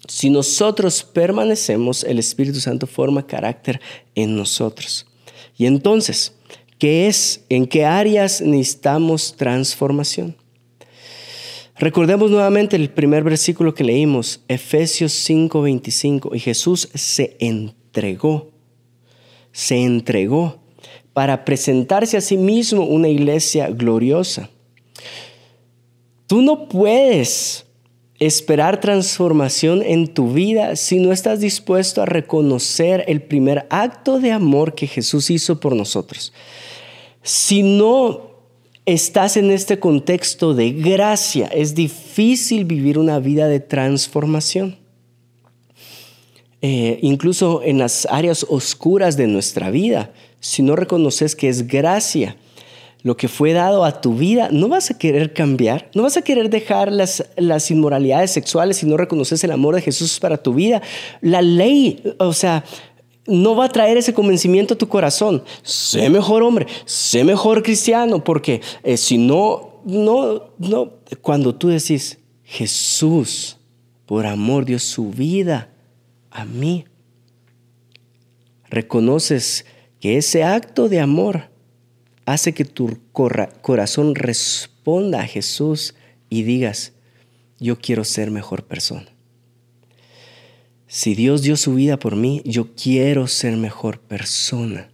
Si 0.07 0.29
nosotros 0.29 1.03
permanecemos, 1.03 2.03
el 2.03 2.19
Espíritu 2.19 2.59
Santo 2.59 2.87
forma 2.87 3.25
carácter 3.25 3.81
en 4.13 4.35
nosotros. 4.35 5.05
Y 5.57 5.65
entonces, 5.65 6.33
¿qué 6.77 7.07
es? 7.07 7.43
¿En 7.49 7.65
qué 7.65 7.85
áreas 7.85 8.41
necesitamos 8.41 9.35
transformación? 9.35 10.35
Recordemos 11.77 12.31
nuevamente 12.31 12.77
el 12.77 12.89
primer 12.89 13.23
versículo 13.23 13.73
que 13.73 13.83
leímos, 13.83 14.41
Efesios 14.47 15.11
5:25, 15.11 16.33
y 16.33 16.39
Jesús 16.39 16.89
se 16.93 17.35
entregó, 17.39 18.51
se 19.51 19.83
entregó 19.83 20.61
para 21.11 21.43
presentarse 21.43 22.15
a 22.15 22.21
sí 22.21 22.37
mismo 22.37 22.85
una 22.85 23.09
iglesia 23.09 23.69
gloriosa. 23.69 24.49
Tú 26.27 26.41
no 26.41 26.67
puedes 26.69 27.64
esperar 28.19 28.79
transformación 28.79 29.81
en 29.83 30.07
tu 30.07 30.31
vida 30.31 30.75
si 30.75 30.99
no 30.99 31.11
estás 31.11 31.41
dispuesto 31.41 32.01
a 32.01 32.05
reconocer 32.05 33.03
el 33.07 33.21
primer 33.21 33.67
acto 33.69 34.19
de 34.19 34.31
amor 34.31 34.73
que 34.73 34.87
Jesús 34.87 35.29
hizo 35.29 35.59
por 35.59 35.75
nosotros. 35.75 36.31
Si 37.23 37.61
no 37.63 38.31
estás 38.85 39.35
en 39.35 39.51
este 39.51 39.79
contexto 39.79 40.53
de 40.53 40.71
gracia, 40.71 41.47
es 41.47 41.75
difícil 41.75 42.65
vivir 42.65 42.97
una 42.97 43.19
vida 43.19 43.47
de 43.47 43.59
transformación. 43.59 44.77
eh, 46.61 46.97
incluso 47.03 47.61
en 47.63 47.77
las 47.77 48.07
áreas 48.09 48.43
oscuras 48.49 49.17
de 49.17 49.27
nuestra 49.27 49.69
vida, 49.69 50.11
si 50.39 50.63
no 50.63 50.75
reconoces 50.75 51.35
que 51.35 51.47
es 51.47 51.67
gracia 51.67 52.37
lo 53.05 53.15
que 53.15 53.27
fue 53.27 53.53
dado 53.53 53.85
a 53.85 54.01
tu 54.01 54.15
vida, 54.15 54.49
no 54.51 54.67
vas 54.67 54.89
a 54.89 54.97
querer 54.97 55.31
cambiar, 55.31 55.91
no 55.93 56.01
vas 56.01 56.17
a 56.17 56.23
querer 56.23 56.49
dejar 56.49 56.91
las, 56.91 57.23
las 57.37 57.69
inmoralidades 57.69 58.31
sexuales 58.31 58.77
si 58.77 58.87
no 58.87 58.97
reconoces 58.97 59.43
el 59.43 59.51
amor 59.51 59.75
de 59.75 59.83
Jesús 59.83 60.19
para 60.19 60.41
tu 60.41 60.55
vida. 60.55 60.81
La 61.21 61.43
ley, 61.43 62.01
o 62.17 62.33
sea, 62.33 62.65
no 63.27 63.55
va 63.55 63.65
a 63.65 63.69
traer 63.69 63.97
ese 63.97 64.15
convencimiento 64.15 64.73
a 64.73 64.77
tu 64.79 64.87
corazón. 64.87 65.43
Sé 65.61 66.09
mejor 66.09 66.41
hombre, 66.41 66.65
sé 66.85 67.23
mejor 67.23 67.61
cristiano, 67.61 68.23
porque 68.23 68.61
eh, 68.81 68.97
si 68.97 69.19
no, 69.19 69.81
no, 69.85 70.49
no, 70.57 70.93
cuando 71.21 71.53
tú 71.53 71.67
decís, 71.67 72.17
Jesús, 72.43 73.59
por 74.07 74.25
amor 74.25 74.65
dio 74.65 74.79
su 74.79 75.11
vida 75.11 75.69
a 76.31 76.43
mí, 76.43 76.85
reconoces 78.67 79.63
que 79.99 80.17
ese 80.17 80.43
acto 80.43 80.89
de 80.89 81.01
amor 81.01 81.53
hace 82.25 82.53
que 82.53 82.65
tu 82.65 82.99
corazón 83.11 84.15
responda 84.15 85.21
a 85.21 85.27
Jesús 85.27 85.95
y 86.29 86.43
digas, 86.43 86.93
yo 87.59 87.79
quiero 87.79 88.03
ser 88.03 88.31
mejor 88.31 88.65
persona. 88.65 89.07
Si 90.87 91.15
Dios 91.15 91.41
dio 91.41 91.57
su 91.57 91.75
vida 91.75 91.97
por 91.97 92.15
mí, 92.15 92.41
yo 92.45 92.75
quiero 92.75 93.27
ser 93.27 93.57
mejor 93.57 93.99
persona. 93.99 94.89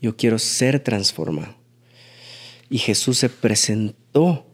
Yo 0.00 0.16
quiero 0.16 0.38
ser 0.38 0.80
transformado. 0.80 1.54
Y 2.68 2.78
Jesús 2.78 3.18
se 3.18 3.28
presentó 3.28 4.46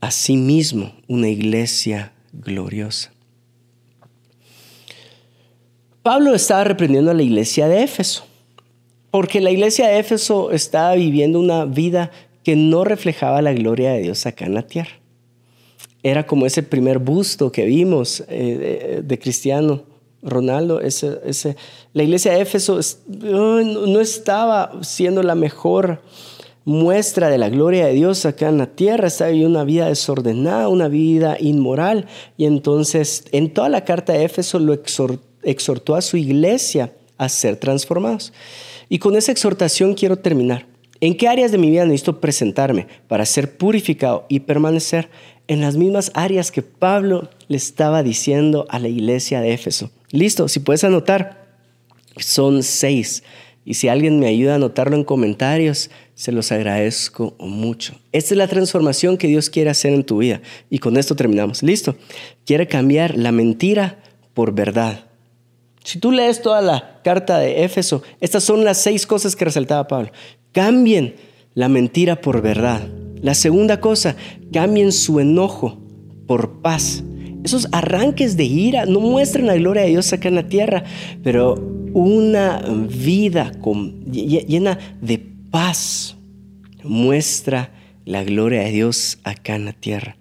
a 0.00 0.10
sí 0.10 0.36
mismo 0.36 0.94
una 1.08 1.28
iglesia 1.28 2.12
gloriosa. 2.32 3.12
Pablo 6.02 6.34
estaba 6.34 6.64
reprendiendo 6.64 7.10
a 7.10 7.14
la 7.14 7.22
iglesia 7.22 7.66
de 7.66 7.82
Éfeso 7.82 8.26
porque 9.14 9.40
la 9.40 9.52
iglesia 9.52 9.86
de 9.86 10.00
Éfeso 10.00 10.50
estaba 10.50 10.96
viviendo 10.96 11.38
una 11.38 11.66
vida 11.66 12.10
que 12.42 12.56
no 12.56 12.82
reflejaba 12.82 13.42
la 13.42 13.52
gloria 13.52 13.92
de 13.92 14.02
Dios 14.02 14.26
acá 14.26 14.44
en 14.44 14.54
la 14.54 14.66
tierra. 14.66 14.90
Era 16.02 16.26
como 16.26 16.46
ese 16.46 16.64
primer 16.64 16.98
busto 16.98 17.52
que 17.52 17.64
vimos 17.64 18.24
eh, 18.26 19.02
de, 19.04 19.18
Cristiano 19.20 19.84
Ronaldo. 20.20 20.80
Ese, 20.80 21.56
la 21.92 22.02
iglesia 22.02 22.32
de 22.32 22.40
Éfeso 22.40 22.80
no 23.06 24.00
estaba 24.00 24.72
siendo 24.82 25.22
la 25.22 25.36
mejor 25.36 26.02
muestra 26.64 27.28
de 27.28 27.38
la 27.38 27.50
gloria 27.50 27.86
de 27.86 27.92
Dios 27.92 28.26
acá 28.26 28.48
en 28.48 28.58
la 28.58 28.66
tierra, 28.66 29.06
estaba 29.06 29.30
viviendo 29.30 29.56
una 29.56 29.64
vida 29.64 29.86
desordenada, 29.86 30.66
una 30.66 30.88
vida 30.88 31.36
inmoral. 31.38 32.08
Y 32.36 32.46
entonces 32.46 33.26
en 33.30 33.54
toda 33.54 33.68
la 33.68 33.84
carta 33.84 34.12
de 34.12 34.24
Éfeso 34.24 34.58
lo 34.58 34.72
exhortó 34.72 35.94
a 35.94 36.02
su 36.02 36.16
iglesia 36.16 36.90
a 37.16 37.28
ser 37.28 37.58
transformados. 37.58 38.32
Y 38.88 38.98
con 38.98 39.16
esa 39.16 39.32
exhortación 39.32 39.94
quiero 39.94 40.16
terminar. 40.16 40.66
¿En 41.00 41.16
qué 41.16 41.28
áreas 41.28 41.52
de 41.52 41.58
mi 41.58 41.70
vida 41.70 41.84
necesito 41.84 42.20
presentarme 42.20 42.86
para 43.08 43.26
ser 43.26 43.56
purificado 43.56 44.26
y 44.28 44.40
permanecer 44.40 45.10
en 45.48 45.60
las 45.60 45.76
mismas 45.76 46.10
áreas 46.14 46.50
que 46.50 46.62
Pablo 46.62 47.28
le 47.48 47.56
estaba 47.56 48.02
diciendo 48.02 48.66
a 48.70 48.78
la 48.78 48.88
iglesia 48.88 49.40
de 49.40 49.52
Éfeso? 49.52 49.90
Listo, 50.10 50.48
si 50.48 50.60
puedes 50.60 50.84
anotar, 50.84 51.46
son 52.16 52.62
seis. 52.62 53.22
Y 53.66 53.74
si 53.74 53.88
alguien 53.88 54.18
me 54.18 54.26
ayuda 54.26 54.52
a 54.52 54.56
anotarlo 54.56 54.96
en 54.96 55.04
comentarios, 55.04 55.90
se 56.14 56.32
los 56.32 56.52
agradezco 56.52 57.34
mucho. 57.38 57.94
Esta 58.12 58.34
es 58.34 58.38
la 58.38 58.48
transformación 58.48 59.16
que 59.16 59.26
Dios 59.26 59.50
quiere 59.50 59.70
hacer 59.70 59.92
en 59.92 60.04
tu 60.04 60.18
vida. 60.18 60.40
Y 60.70 60.78
con 60.78 60.96
esto 60.96 61.16
terminamos. 61.16 61.62
Listo. 61.62 61.96
Quiere 62.44 62.66
cambiar 62.66 63.16
la 63.16 63.32
mentira 63.32 63.98
por 64.34 64.54
verdad. 64.54 65.06
Si 65.84 65.98
tú 65.98 66.10
lees 66.10 66.40
toda 66.40 66.62
la 66.62 67.00
carta 67.04 67.38
de 67.38 67.62
Éfeso, 67.62 68.02
estas 68.20 68.42
son 68.42 68.64
las 68.64 68.78
seis 68.78 69.06
cosas 69.06 69.36
que 69.36 69.44
resaltaba 69.44 69.86
Pablo. 69.86 70.10
Cambien 70.52 71.14
la 71.54 71.68
mentira 71.68 72.20
por 72.20 72.40
verdad. 72.40 72.88
La 73.20 73.34
segunda 73.34 73.80
cosa, 73.80 74.16
cambien 74.50 74.92
su 74.92 75.20
enojo 75.20 75.78
por 76.26 76.62
paz. 76.62 77.04
Esos 77.44 77.68
arranques 77.72 78.38
de 78.38 78.44
ira 78.44 78.86
no 78.86 79.00
muestran 79.00 79.46
la 79.46 79.56
gloria 79.56 79.82
de 79.82 79.90
Dios 79.90 80.12
acá 80.14 80.28
en 80.28 80.36
la 80.36 80.48
tierra, 80.48 80.84
pero 81.22 81.54
una 81.92 82.64
vida 82.88 83.52
llena 84.10 84.78
de 85.02 85.18
paz 85.50 86.16
muestra 86.82 87.70
la 88.06 88.24
gloria 88.24 88.62
de 88.62 88.70
Dios 88.70 89.18
acá 89.22 89.56
en 89.56 89.66
la 89.66 89.74
tierra. 89.74 90.16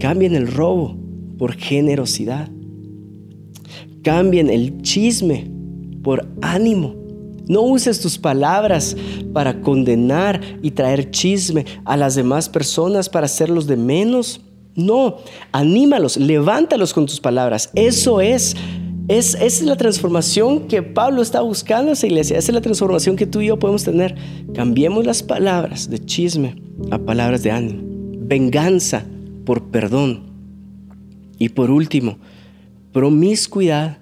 Cambien 0.00 0.34
el 0.34 0.48
robo 0.48 0.96
por 1.38 1.54
generosidad. 1.54 2.48
Cambien 4.06 4.50
el 4.50 4.82
chisme 4.82 5.50
por 6.04 6.28
ánimo. 6.40 6.94
No 7.48 7.62
uses 7.62 8.00
tus 8.00 8.16
palabras 8.18 8.96
para 9.32 9.60
condenar 9.60 10.40
y 10.62 10.70
traer 10.70 11.10
chisme 11.10 11.66
a 11.84 11.96
las 11.96 12.14
demás 12.14 12.48
personas 12.48 13.08
para 13.08 13.26
hacerlos 13.26 13.66
de 13.66 13.76
menos. 13.76 14.42
No, 14.76 15.16
anímalos, 15.50 16.18
levántalos 16.18 16.94
con 16.94 17.06
tus 17.06 17.18
palabras. 17.18 17.72
Eso 17.74 18.20
es, 18.20 18.54
es, 19.08 19.34
es 19.34 19.62
la 19.62 19.74
transformación 19.74 20.68
que 20.68 20.84
Pablo 20.84 21.20
está 21.20 21.40
buscando 21.40 21.88
en 21.88 21.94
esa 21.94 22.06
iglesia. 22.06 22.38
Esa 22.38 22.52
es 22.52 22.54
la 22.54 22.60
transformación 22.60 23.16
que 23.16 23.26
tú 23.26 23.40
y 23.40 23.48
yo 23.48 23.58
podemos 23.58 23.82
tener. 23.82 24.14
Cambiemos 24.54 25.04
las 25.04 25.24
palabras 25.24 25.90
de 25.90 25.98
chisme 25.98 26.54
a 26.92 26.98
palabras 26.98 27.42
de 27.42 27.50
ánimo. 27.50 27.82
Venganza 28.20 29.04
por 29.44 29.64
perdón. 29.64 30.26
Y 31.38 31.48
por 31.48 31.72
último, 31.72 32.18
promiscuidad 32.96 33.98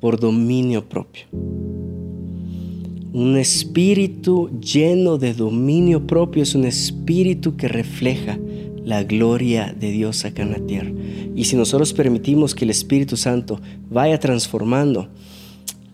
por 0.00 0.20
dominio 0.20 0.86
propio. 0.86 1.24
Un 1.32 3.38
espíritu 3.38 4.50
lleno 4.60 5.16
de 5.16 5.32
dominio 5.32 6.06
propio 6.06 6.42
es 6.42 6.54
un 6.54 6.66
espíritu 6.66 7.56
que 7.56 7.68
refleja 7.68 8.38
la 8.84 9.02
gloria 9.02 9.72
de 9.72 9.90
Dios 9.92 10.26
acá 10.26 10.42
en 10.42 10.50
la 10.50 10.58
tierra. 10.58 10.92
Y 11.34 11.44
si 11.44 11.56
nosotros 11.56 11.94
permitimos 11.94 12.54
que 12.54 12.66
el 12.66 12.70
Espíritu 12.70 13.16
Santo 13.16 13.62
vaya 13.88 14.20
transformando 14.20 15.08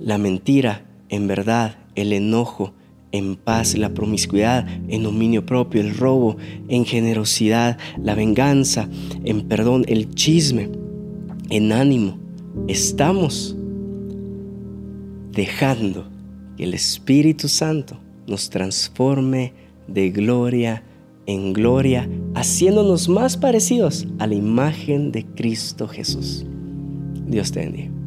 la 0.00 0.18
mentira 0.18 0.84
en 1.08 1.28
verdad, 1.28 1.76
el 1.94 2.12
enojo 2.12 2.72
en 3.12 3.36
paz, 3.36 3.78
la 3.78 3.94
promiscuidad 3.94 4.66
en 4.88 5.04
dominio 5.04 5.46
propio, 5.46 5.82
el 5.82 5.96
robo 5.96 6.36
en 6.66 6.84
generosidad, 6.84 7.78
la 8.02 8.16
venganza 8.16 8.88
en 9.22 9.42
perdón, 9.42 9.84
el 9.86 10.16
chisme 10.16 10.68
en 11.48 11.70
ánimo, 11.70 12.19
estamos 12.68 13.56
dejando 15.32 16.08
que 16.56 16.64
el 16.64 16.74
Espíritu 16.74 17.48
Santo 17.48 17.98
nos 18.26 18.50
transforme 18.50 19.52
de 19.86 20.10
gloria 20.10 20.84
en 21.26 21.52
gloria, 21.52 22.08
haciéndonos 22.34 23.08
más 23.08 23.36
parecidos 23.36 24.06
a 24.18 24.26
la 24.26 24.34
imagen 24.34 25.12
de 25.12 25.24
Cristo 25.24 25.86
Jesús. 25.86 26.44
Dios 27.26 27.52
te 27.52 27.60
bendiga. 27.60 27.99